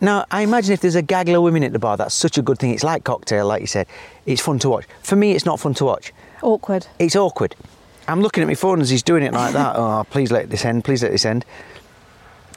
[0.00, 2.42] Now, I imagine if there's a gaggle of women at the bar, that's such a
[2.42, 2.72] good thing.
[2.74, 3.86] It's like cocktail, like you said.
[4.26, 4.84] It's fun to watch.
[5.04, 6.12] For me, it's not fun to watch.
[6.42, 6.88] Awkward.
[6.98, 7.54] It's awkward.
[8.08, 9.76] I'm looking at my phone as he's doing it like that.
[9.78, 10.84] oh, please let this end.
[10.84, 11.44] Please let this end.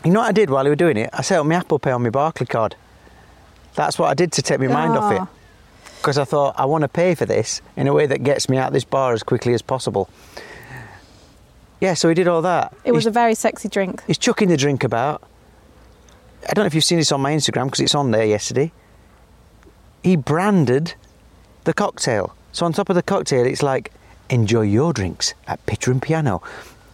[0.04, 1.12] You know what I did while he was doing it?
[1.14, 2.76] I set up my Apple Pay on my Barclay card.
[3.76, 5.22] That's what I did to take my mind off it.
[5.22, 5.30] Ah.
[5.98, 8.58] Because I thought I want to pay for this in a way that gets me
[8.58, 10.10] out of this bar as quickly as possible.
[11.82, 12.76] Yeah, so he did all that.
[12.84, 14.04] It was he's, a very sexy drink.
[14.08, 15.24] he's chucking the drink about.
[16.48, 18.72] I don't know if you've seen this on my Instagram because it's on there yesterday.
[20.04, 20.94] He branded
[21.64, 22.36] the cocktail.
[22.52, 23.92] So on top of the cocktail, it's like,
[24.30, 26.42] enjoy your drinks at Pitcher and Piano.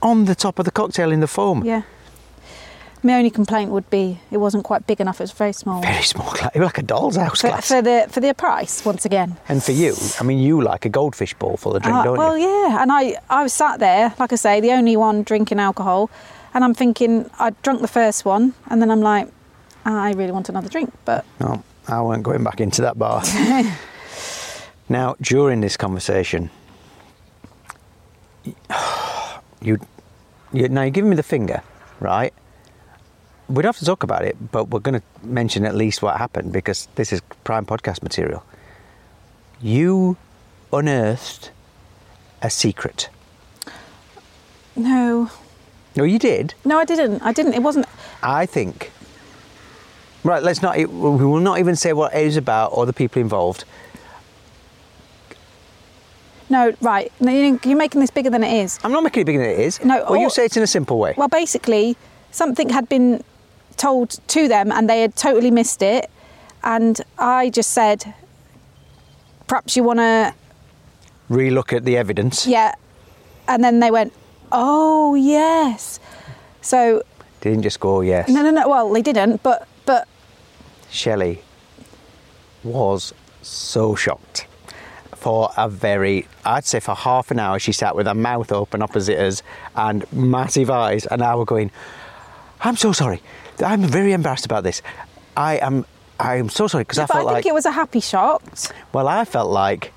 [0.02, 1.64] On the top of the cocktail in the foam.
[1.64, 1.84] Yeah.
[3.04, 5.20] My only complaint would be it wasn't quite big enough.
[5.20, 5.82] It was very small.
[5.82, 6.52] Very small glass.
[6.54, 7.68] It was like a doll's house For, glass.
[7.68, 9.38] for the for the price, once again.
[9.50, 12.18] and for you, I mean, you like a goldfish bowl full of drink, Uh, don't
[12.18, 12.46] well, you?
[12.46, 15.60] Well, yeah, and I, I was sat there, like I say, the only one drinking
[15.60, 16.12] alcohol,
[16.54, 19.28] and I'm thinking I drunk the first one, and then I'm like,
[19.84, 23.24] I really want another drink, but No, I weren't going back into that bar.
[24.90, 26.52] now, during this conversation,
[29.62, 29.80] you,
[30.54, 31.64] you now you're giving me the finger,
[32.00, 32.32] right?
[33.52, 36.16] We don't have to talk about it, but we're going to mention at least what
[36.18, 38.44] happened because this is prime podcast material.
[39.62, 40.16] You
[40.72, 41.52] unearthed
[42.42, 43.10] a secret.
[44.76, 45.30] no,
[45.98, 46.54] No, you did.
[46.64, 47.22] no, I didn't.
[47.22, 47.54] I didn't.
[47.54, 47.86] It wasn't.
[48.24, 48.92] I think.
[50.24, 50.78] Right, let's not.
[50.78, 53.66] We will not even say what it is about or the people involved.
[56.50, 57.12] No, right.
[57.20, 58.80] No, you- You're making this bigger than it is.
[58.84, 59.84] I'm not making it bigger than it is.
[59.84, 61.14] No, Well, you all- say it in a simple way.
[61.18, 61.98] Well, basically,
[62.32, 63.24] something had been
[63.82, 66.10] told to them, and they had totally missed it,
[66.64, 68.14] and I just said,
[69.48, 70.34] perhaps you want to
[71.30, 72.46] Relook at the evidence.
[72.46, 72.76] Yeah.
[73.48, 74.14] And then they went,
[74.52, 76.00] oh, yes.
[76.62, 77.04] So,
[77.40, 78.28] didn't just go, "Oh, yes.
[78.30, 78.68] no, no, no.
[78.68, 80.08] Well, they didn't, but, but
[80.90, 81.42] Shelley
[82.64, 84.46] was so shocked.
[85.16, 88.82] For a very, I'd say for half an hour, she sat with her mouth open
[88.82, 89.42] opposite us
[89.76, 91.72] and massive eyes, and I were going,
[92.62, 93.22] I'm so sorry.
[93.62, 94.82] I'm very embarrassed about this.
[95.38, 95.86] I am,
[96.20, 98.00] I am so sorry because I but I felt think like, it was a happy
[98.00, 98.72] shot.
[98.94, 99.94] well, I felt like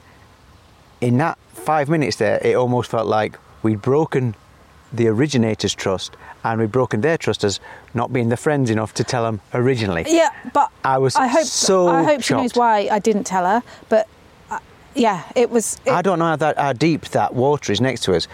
[1.00, 4.34] in that five minutes there, it almost felt like we'd broken
[4.92, 7.58] the originator's trust and we'd broken their trust as
[7.94, 10.04] not being the friends enough to tell them originally.
[10.06, 13.44] Yeah, but I was I hope so I hope she knows why I didn't tell
[13.44, 13.62] her.
[13.88, 14.06] But
[14.50, 14.60] uh,
[14.94, 15.78] yeah, it was.
[15.84, 18.28] It, I don't know how, that, how deep that water is next to us.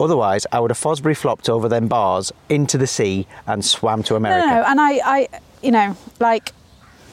[0.00, 4.14] Otherwise, I would have Fosbury flopped over them bars into the sea and swam to
[4.16, 4.46] America.
[4.46, 5.28] no, no, and I, I,
[5.62, 6.52] you know, like,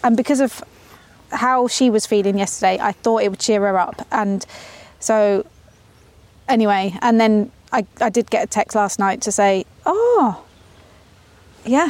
[0.04, 0.64] and because of
[1.32, 4.46] how she was feeling yesterday, I thought it would cheer her up, and
[5.00, 5.46] so
[6.48, 10.44] anyway, and then I, I did get a text last night to say, oh,
[11.66, 11.90] yeah,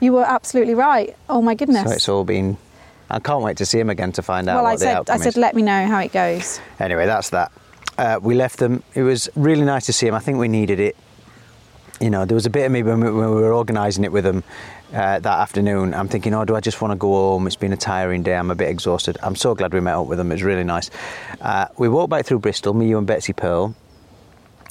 [0.00, 1.16] you were absolutely right.
[1.28, 1.88] Oh my goodness.
[1.88, 2.56] So it's all been.
[3.10, 4.88] I can't wait to see him again to find out well, what I the said,
[4.88, 5.36] I outcome said, is.
[5.36, 6.60] let me know how it goes.
[6.78, 7.50] Anyway, that's that.
[8.00, 8.82] Uh, we left them.
[8.94, 10.14] It was really nice to see them.
[10.14, 10.96] I think we needed it.
[12.00, 14.10] You know, there was a bit of me when we, when we were organising it
[14.10, 14.42] with them
[14.94, 15.92] uh, that afternoon.
[15.92, 17.46] I'm thinking, oh, do I just want to go home?
[17.46, 18.34] It's been a tiring day.
[18.34, 19.18] I'm a bit exhausted.
[19.22, 20.30] I'm so glad we met up with them.
[20.32, 20.90] It was really nice.
[21.42, 23.74] Uh, we walked back through Bristol, me, you, and Betsy Pearl,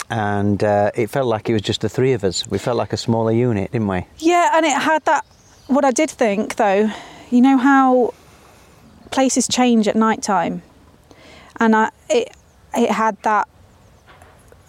[0.10, 2.48] and uh, it felt like it was just the three of us.
[2.48, 4.08] We felt like a smaller unit, didn't we?
[4.18, 5.24] Yeah, and it had that.
[5.68, 6.90] What I did think, though,
[7.30, 8.16] you know how
[9.12, 10.64] places change at night time,
[11.60, 12.36] and I, it
[12.80, 13.48] it had that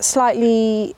[0.00, 0.94] slightly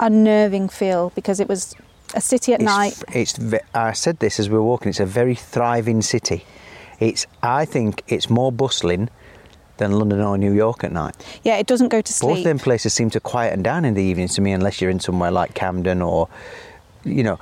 [0.00, 1.74] unnerving feel because it was
[2.14, 3.04] a city at it's, night.
[3.12, 3.38] It's.
[3.74, 4.90] I said this as we were walking.
[4.90, 6.44] It's a very thriving city.
[7.00, 7.26] It's.
[7.42, 9.08] I think it's more bustling
[9.78, 11.16] than London or New York at night.
[11.42, 12.36] Yeah, it doesn't go to sleep.
[12.36, 15.00] Both them places seem to quieten down in the evenings to me, unless you're in
[15.00, 16.28] somewhere like Camden or,
[17.04, 17.40] you know,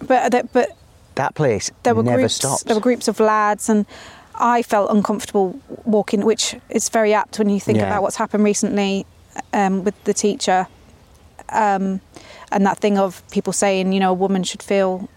[0.00, 0.76] But uh, but
[1.14, 2.34] that place there were never groups.
[2.34, 2.62] stops.
[2.64, 3.86] There were groups of lads, and
[4.38, 7.86] I felt uncomfortable walking, which is very apt when you think Yeah.
[7.86, 9.04] about what's happened recently
[9.52, 10.66] um, with the teacher,
[11.50, 12.00] um,
[12.50, 15.08] and that thing of people saying, you know, a woman should feel,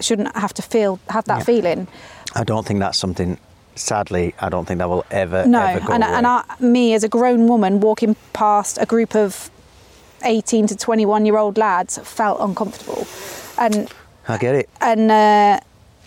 [0.00, 1.44] shouldn't have to feel have that Yeah.
[1.44, 1.88] feeling.
[2.34, 3.38] I don't think that's something.
[3.76, 7.02] Sadly, I don't think that will ever No, ever go and, and I, me as
[7.02, 9.50] a grown woman walking past a group of
[10.22, 13.04] 18 to 21 year old lads felt uncomfortable,
[13.58, 13.92] and
[14.28, 14.68] I get it.
[14.80, 15.58] and uh,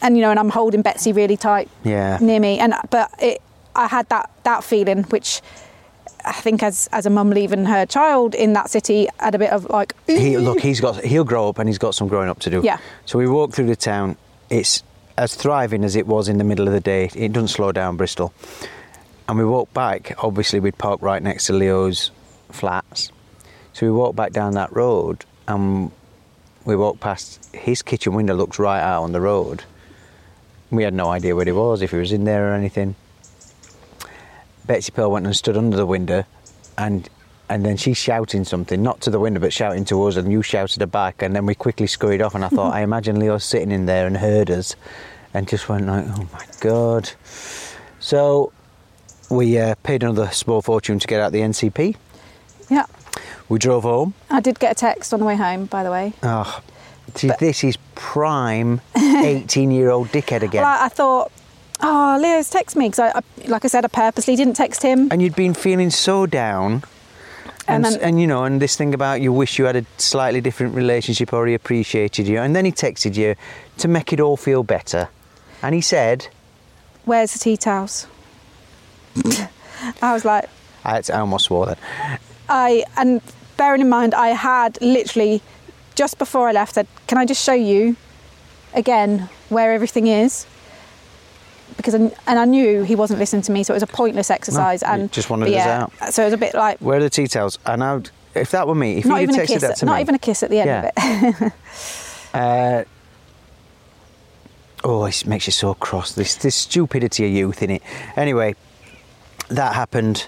[0.01, 2.17] and you know, and I'm holding Betsy really tight Yeah.
[2.21, 3.41] near me, and but it,
[3.75, 5.41] I had that that feeling, which
[6.25, 9.51] I think as as a mum leaving her child in that city, had a bit
[9.51, 12.39] of like, he look he's got he'll grow up and he's got some growing up
[12.39, 12.61] to do.
[12.63, 12.77] Yeah.
[13.05, 14.17] so we walk through the town.
[14.49, 14.83] It's
[15.17, 17.09] as thriving as it was in the middle of the day.
[17.15, 18.33] It doesn't slow down bristol.
[19.27, 20.13] And we walk back.
[20.23, 22.11] Obviously we'd park right next to leo's
[22.51, 23.11] flats.
[23.73, 25.91] So we walk back down that road and
[26.65, 29.63] we walk past his kitchen window looks right out on the road
[30.71, 32.95] we had no idea where he was if he was in there or anything
[34.67, 36.25] Betsy Pearl went and stood under the window,
[36.77, 37.09] and
[37.49, 40.41] and then she's shouting something, not to the window, but shouting to us, and you
[40.41, 43.45] shouted her back, and then we quickly scurried off, and I thought, I imagine Leo's
[43.45, 44.75] sitting in there and heard us,
[45.33, 47.09] and just went like, oh my god.
[47.99, 48.51] So
[49.31, 51.95] we uh, paid another small fortune to get out the NCP.
[52.69, 52.85] yeah.
[53.47, 54.13] We drove home.
[54.29, 56.11] I did get a text on the way home, by the way.
[56.21, 56.61] Oh,
[57.15, 60.61] see, this is prime 18-year-old dickhead again.
[60.63, 61.31] Well, I, I thought,
[61.81, 65.07] oh, Leo's text me because I, I, like I said, I purposely didn't text him.
[65.11, 66.83] and you'd been feeling so down
[67.67, 70.39] and, And and, you know and this thing about you wish you had a slightly
[70.39, 73.35] different relationship or he appreciated you and then he texted you
[73.79, 75.09] to make it all feel better
[75.61, 76.27] and he said
[77.03, 78.07] Where's the tea towels?
[80.01, 80.49] I was like,
[80.85, 81.79] I, I almost swore that
[82.47, 83.21] I and
[83.57, 85.41] bearing in mind I had literally
[85.97, 87.97] just before I left said, "Can I just show you
[88.73, 90.45] again where everything is?"
[91.75, 94.29] Because I, and I knew he wasn't listening to me, so it was a pointless
[94.31, 94.81] exercise.
[94.81, 96.13] he and just wanted but us yeah, out.
[96.13, 98.51] So it was a bit like where are the tea towels and I would, if
[98.51, 100.19] that were me if not have a texted kiss, that to not me even a
[100.19, 100.91] kiss at the end Yeah.
[101.27, 101.53] of it.
[102.33, 102.83] uh,
[104.83, 107.81] oh it makes you so cross this this stupidity of youth in it
[108.15, 108.55] anyway
[109.49, 110.27] that happened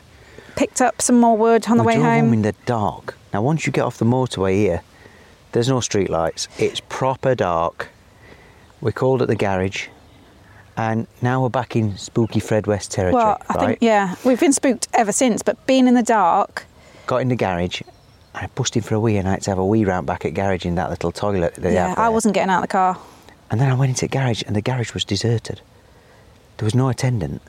[0.56, 2.34] Picked up some more wood on the we way drove home.
[2.34, 3.16] in the dark.
[3.34, 4.82] Now, once you get off the motorway here,
[5.52, 6.48] there's no street lights.
[6.58, 7.90] It's proper dark.
[8.82, 9.88] We called at the garage,
[10.78, 13.22] and now we're back in spooky Fred West territory.
[13.24, 13.66] well, I right?
[13.68, 15.42] think yeah, we've been spooked ever since.
[15.44, 16.66] But being in the dark,
[17.08, 17.90] Got in the garage, and
[18.46, 20.24] I pushed in for a wee, and I had to have a wee round back
[20.26, 21.56] at garage in that little toilet.
[21.56, 22.98] They yeah, I wasn't getting out of the car.
[23.52, 25.60] And then I went into the garage, and the garage was deserted.
[26.58, 27.42] There was no attendant.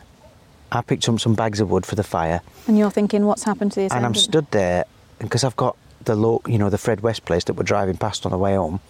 [0.72, 3.72] I picked up some bags of wood for the fire, And you're thinking, what's happened
[3.72, 4.06] to the attendant?
[4.06, 4.84] and I'm stood there
[5.18, 8.24] because I've got the low, you know, the Fred West place that we're driving past
[8.26, 8.80] on the way home,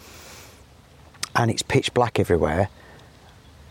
[1.36, 2.68] and it's pitch black everywhere.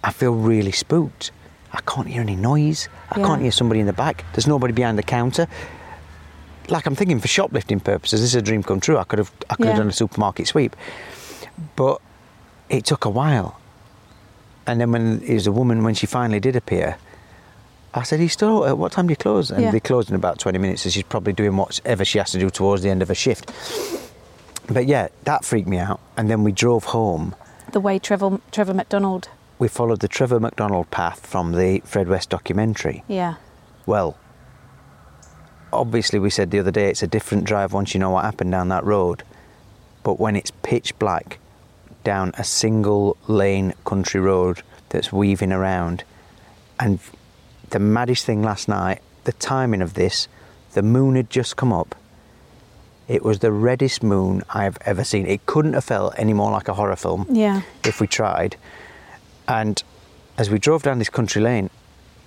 [0.03, 1.31] I feel really spooked.
[1.73, 2.89] I can't hear any noise.
[3.11, 3.25] I Yeah.
[3.27, 4.23] can't hear somebody in the back.
[4.33, 5.47] There's nobody behind the counter.
[6.69, 8.97] Like I'm thinking for shoplifting purposes, this is a dream come true.
[8.97, 10.75] I could have, I could have done a supermarket sweep,
[11.75, 11.99] but
[12.69, 13.59] it took a while.
[14.67, 16.97] And then when it was a woman, when she finally did appear,
[17.93, 18.65] I said, he's still?
[18.65, 19.71] At what time do you close?" And Yeah.
[19.71, 22.49] they closed in about twenty minutes, so she's probably doing whatever she has to do
[22.49, 23.51] towards the end of her shift.
[24.67, 25.99] But yeah, that freaked me out.
[26.15, 27.35] And then we drove home.
[27.71, 29.29] the way Trevor Trevor McDonald.
[29.59, 33.03] We followed the Trevor McDonald path from the Fred West documentary.
[33.07, 33.35] Yeah.
[33.85, 34.15] Well,
[35.73, 38.51] obviously, we said the other day it's a different drive once you know what happened
[38.51, 39.23] down that road.
[40.03, 41.39] But when it's pitch black
[42.03, 46.03] down a single lane country road that's weaving around,
[46.79, 46.99] and
[47.71, 50.27] the maddest thing last night, the timing of this,
[50.73, 51.95] the moon had just come up.
[53.07, 55.25] It was the reddest moon I've ever seen.
[55.25, 57.61] It couldn't have felt any more like a horror film Yeah.
[57.83, 58.55] if we tried.
[59.47, 59.81] And
[60.37, 61.69] as we drove down this country lane,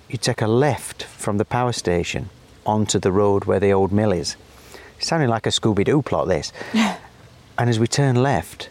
[0.09, 2.29] you take a left from the power station
[2.65, 4.35] onto the road where the old mill is.
[4.99, 6.51] Sounding like a Scooby Doo plot, this.
[6.73, 8.69] and as we turn left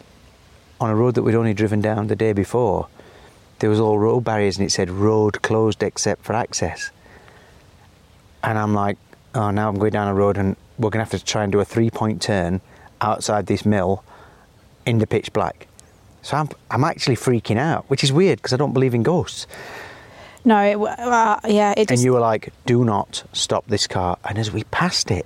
[0.79, 2.87] on a road that we'd only driven down the day before,
[3.63, 6.91] there was all road barriers and it said road closed except for access.
[8.43, 8.97] And I'm like,
[9.35, 11.51] oh, now I'm going down a road and we're going to have to try and
[11.53, 12.59] do a three point turn
[12.99, 14.03] outside this mill
[14.85, 15.67] in the pitch black.
[16.23, 19.47] So I'm, I'm actually freaking out, which is weird because I don't believe in ghosts.
[20.43, 20.59] No.
[20.59, 21.73] It, uh, yeah.
[21.77, 24.17] It And you were like, do not stop this car.
[24.25, 25.25] And as we passed it,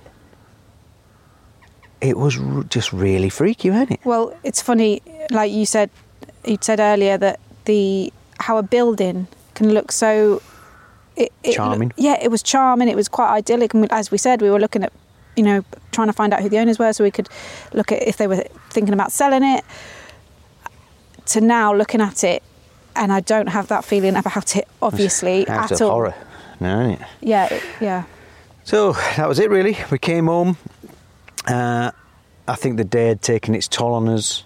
[2.00, 4.00] it was r- just really freaky, wasn't it?
[4.04, 5.90] Well, it's funny, like you said,
[6.44, 10.40] you said earlier that the how a building can look so
[11.16, 11.92] it, it Charming.
[11.96, 12.88] yeah, it was charming.
[12.88, 14.92] It was quite idyllic, and we- as we said, we were looking at,
[15.36, 17.28] you know, trying to find out who the owners were, so we could
[17.72, 19.64] look at if they were thinking about selling it.
[21.26, 22.42] To now looking at it,
[22.96, 25.90] and I don't have that feeling about it, obviously, Out at of all.
[25.90, 26.14] horror.
[26.60, 26.98] No, it?
[27.20, 28.04] Yeah, it- yeah.
[28.64, 29.76] So that was it, really.
[29.90, 30.56] We came home.
[31.46, 31.90] Uh,
[32.46, 34.44] I think the day had taken its toll on us.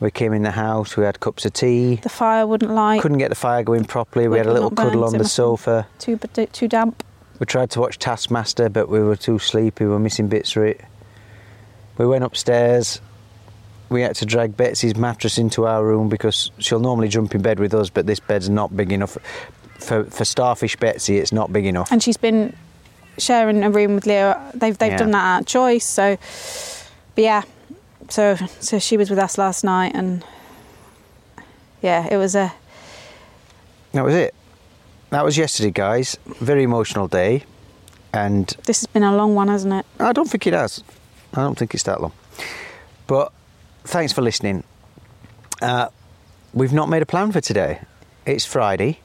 [0.00, 0.96] We came in the house.
[0.96, 1.96] We had cups of tea.
[1.96, 3.02] The fire wouldn't light.
[3.02, 4.28] Couldn't get the fire going properly.
[4.28, 5.86] We had a little cuddle on the sofa.
[5.98, 6.18] Too
[6.52, 7.02] too damp.
[7.40, 9.84] We tried to watch Taskmaster, but we were too sleepy.
[9.84, 10.80] We were missing bits of it.
[11.96, 13.00] We went upstairs.
[13.88, 17.58] We had to drag Betsy's mattress into our room because she'll normally jump in bed
[17.58, 19.16] with us, but this bed's not big enough.
[19.78, 21.90] For, for Starfish Betsy, it's not big enough.
[21.90, 22.54] And she's been
[23.16, 24.38] sharing a room with Leo.
[24.54, 24.98] They've they've Yeah.
[24.98, 25.84] done that out of choice.
[25.84, 26.16] So,
[27.14, 27.42] but yeah.
[28.08, 30.24] So so she was with us last night, and
[31.82, 32.52] yeah, it was a
[33.92, 34.34] That was it.
[35.10, 36.18] That was yesterday, guys.
[36.40, 37.44] Very emotional day.
[38.12, 39.86] And this has been a long one, hasn't it?
[40.00, 40.82] I don't think it has.
[41.34, 42.12] I don't think it's that long.
[43.06, 43.32] But
[43.84, 44.64] thanks for listening.
[45.60, 45.88] Uh,
[46.54, 47.80] we've not made a plan for today.
[48.26, 49.00] It's Friday.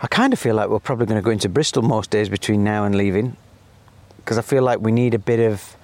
[0.00, 2.64] I kind of feel like we're probably going to go into Bristol most days between
[2.64, 3.36] now and leaving
[4.16, 5.76] because I feel like we need a bit of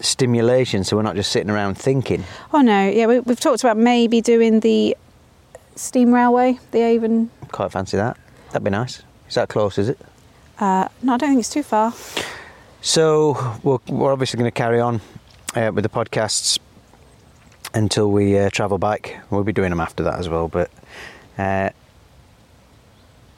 [0.00, 2.24] stimulation so we're not just sitting around thinking.
[2.52, 4.96] Oh no, yeah, we, we've talked about maybe doing the
[5.76, 7.30] steam railway, the Avon.
[7.52, 8.16] Quite fancy that.
[8.48, 9.02] That'd be nice.
[9.28, 9.98] Is that close, is it?
[10.58, 11.94] Uh, no, I don't think it's too far.
[12.82, 15.00] So we're, we're obviously going to carry on
[15.54, 16.58] uh, with the podcasts
[17.74, 19.20] until we uh, travel back.
[19.30, 20.48] We'll be doing them after that as well.
[20.48, 20.70] But
[21.38, 21.70] uh,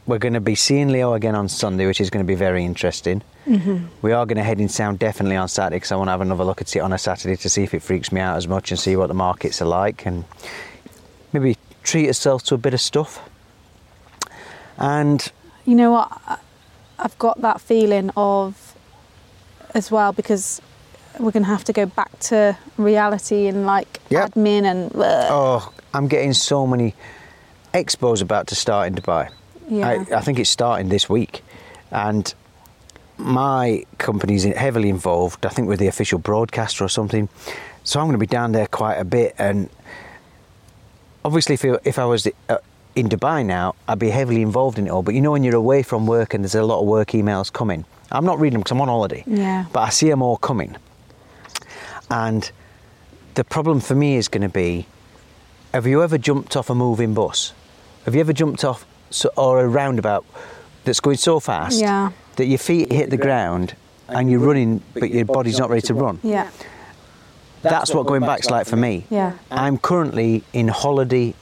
[0.06, 2.64] we're going to be seeing Leo again on Sunday, which is going to be very
[2.64, 3.22] interesting.
[3.46, 3.86] Mm-hmm.
[4.02, 6.20] We are going to head in sound definitely on Saturday because I want to have
[6.20, 8.48] another look at it on a Saturday to see if it freaks me out as
[8.48, 10.24] much and see what the markets are like and
[11.32, 13.20] maybe treat ourselves to a bit of stuff.
[14.78, 15.30] And
[15.64, 16.40] You know what?
[16.98, 18.74] I've got that feeling of
[19.74, 20.60] as well because
[21.18, 24.32] we're going to have to go back to reality and like Yep.
[24.32, 24.92] admin and.
[24.96, 26.94] Oh, I'm getting so many
[27.74, 29.28] expos about to start in Dubai.
[29.72, 29.88] Yeah.
[29.88, 31.42] I, I think it's starting this week,
[31.90, 32.32] and
[33.16, 35.46] my company's heavily involved.
[35.46, 37.28] I think we're the official broadcaster or something.
[37.84, 39.70] So I'm going to be down there quite a bit, and
[41.24, 42.58] obviously, if, if I was uh,
[42.94, 45.02] in Dubai now, I'd be heavily involved in it all.
[45.02, 47.52] But you know, when you're away from work and there's a lot of work emails
[47.52, 49.24] coming, I'm not reading them because I'm on holiday.
[49.26, 49.64] Yeah.
[49.72, 50.76] But I see them all coming,
[52.10, 52.50] and
[53.34, 54.86] the problem for me is going to be
[55.72, 57.54] have you ever jumped off a moving bus?
[58.04, 60.24] Have you ever jumped off so, or a roundabout
[60.84, 62.10] that's going so fast Yeah.
[62.36, 63.74] that your feet hit the ground
[64.08, 66.18] and you're running, but your body's not ready to run?
[66.22, 66.50] yeah,
[67.62, 69.04] That's what going back's like for me.
[69.10, 69.32] yeah.
[69.50, 71.34] I'm currently in holiday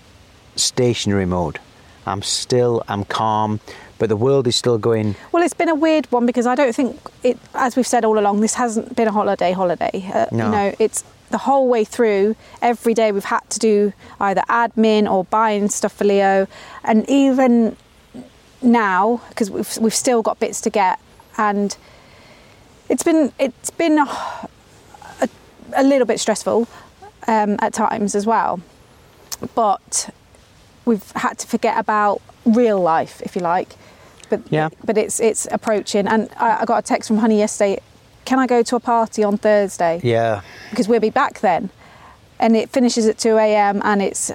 [0.56, 1.58] stationary mode.
[2.06, 3.60] I'm still, I'm calm,
[3.98, 5.14] but the world is still going.
[5.32, 8.18] Well, it's been a weird one because I don't think it, as we've said all
[8.18, 10.04] along, this hasn't been a holiday holiday.
[10.12, 10.46] Uh, No.
[10.46, 12.36] You know, it's the whole way through.
[12.60, 16.46] Every day we've had to do either admin or buying stuff for Leo,
[16.84, 17.76] and even
[18.62, 20.98] now because we've we've still got bits to get,
[21.38, 21.76] and
[22.88, 24.48] it's been it's been a,
[25.22, 25.28] a,
[25.76, 26.68] a little bit stressful
[27.26, 28.60] um, at times as well,
[29.54, 30.10] but
[30.84, 33.76] we've had to forget about real life, if you like.
[34.28, 34.68] But Yeah.
[34.84, 37.80] but it's it's approaching, and I, I got a text from Honey yesterday.
[38.24, 40.00] Can I go to a party on Thursday?
[40.02, 41.70] Yeah, Because we'll be back then,
[42.38, 43.80] and it finishes at two a.m.
[43.84, 44.30] and it's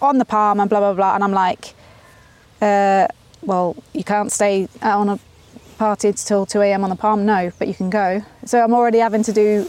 [0.00, 1.14] on the palm and blah blah blah.
[1.14, 1.74] And I'm like,
[2.62, 3.08] uh,
[3.42, 5.18] well, you can't stay on a
[5.78, 6.84] party till two a.m.
[6.84, 7.26] on the palm.
[7.26, 8.22] No, but you can go.
[8.44, 9.68] So I'm already having to do.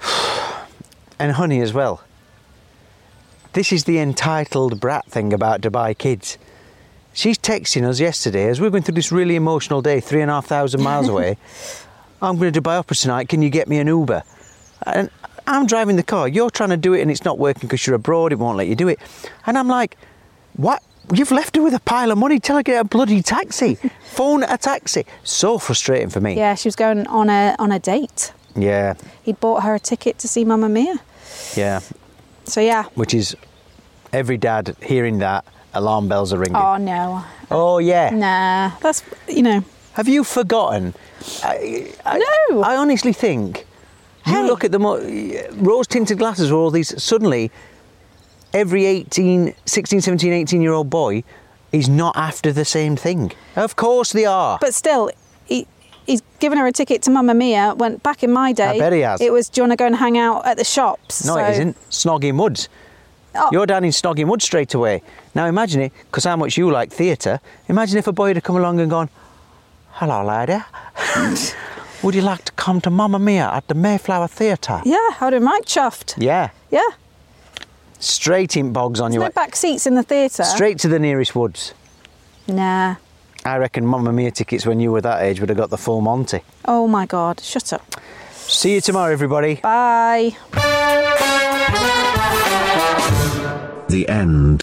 [1.18, 2.02] and honey as well.
[3.52, 6.36] This is the entitled brat thing about Dubai kids.
[7.14, 10.34] She's texting us yesterday as we're going through this really emotional day, three and a
[10.34, 11.38] half thousand miles away.
[12.22, 13.28] I'm going to Dubai Opera tonight.
[13.28, 14.22] Can you get me an Uber?
[14.84, 15.10] And
[15.46, 16.26] I'm driving the car.
[16.28, 18.32] You're trying to do it and it's not working because you're abroad.
[18.32, 18.98] It won't let you do it.
[19.46, 19.96] And I'm like,
[20.54, 20.82] what?
[21.12, 22.40] You've left her with a pile of money.
[22.40, 23.76] Tell her get a bloody taxi.
[24.06, 25.06] Phone a taxi.
[25.22, 26.34] So frustrating for me.
[26.34, 28.32] Yeah, she was going on a on a date.
[28.56, 28.94] Yeah.
[29.22, 30.96] He'd bought her a ticket to see Mamma Mia.
[31.54, 31.80] Yeah.
[32.44, 32.84] So yeah.
[32.94, 33.36] Which is
[34.12, 35.44] every dad hearing that
[35.74, 36.56] alarm bells are ringing.
[36.56, 37.24] Oh no.
[37.52, 38.10] Oh yeah.
[38.10, 39.64] Nah, that's you know.
[39.96, 40.94] Have you forgotten?
[41.42, 42.18] I, I,
[42.50, 42.62] No.
[42.62, 43.66] I honestly think
[44.26, 44.42] you Hey.
[44.46, 45.00] look at the mo-
[45.56, 46.90] rose tinted glasses or all these.
[47.02, 47.50] Suddenly,
[48.52, 51.22] every 18, 16, 17, 18 year old boy
[51.72, 53.32] is not after the same thing.
[53.56, 54.58] Of course they are.
[54.60, 55.10] But still,
[55.46, 55.66] he,
[56.06, 57.74] he's given her a ticket to Mamma Mia.
[57.74, 59.20] When back in my day, I bet he has.
[59.20, 61.24] it was do you want to go and hang out at the shops?
[61.24, 61.76] no, So- it isn't.
[61.90, 62.68] Snogging Woods.
[63.38, 63.48] Oh.
[63.52, 65.02] You're down in Snogging Woods straight away.
[65.34, 67.38] Now imagine it, because how much you like theatre.
[67.68, 69.10] Imagine if a boy had come along and gone,
[69.96, 70.58] "Hello, lady.
[72.02, 74.80] Would you like to come to Mamma Mia at the Mayflower Theatre?
[74.84, 76.14] Yeah, I'd have been right chuffed.
[76.18, 76.50] Yeah.
[76.70, 76.86] Yeah.
[77.98, 79.32] Straight in bogs on There's your no way.
[79.34, 80.44] back seats in the theatre.
[80.44, 81.72] Straight to the nearest woods.
[82.46, 82.96] Nah.
[83.44, 86.00] I reckon Mamma Mia tickets when you were that age would have got the full
[86.02, 86.40] Monty.
[86.66, 87.40] Oh my God.
[87.40, 87.82] Shut up.
[88.32, 89.56] See you tomorrow, everybody.
[89.56, 90.36] Bye.
[93.88, 94.62] The end.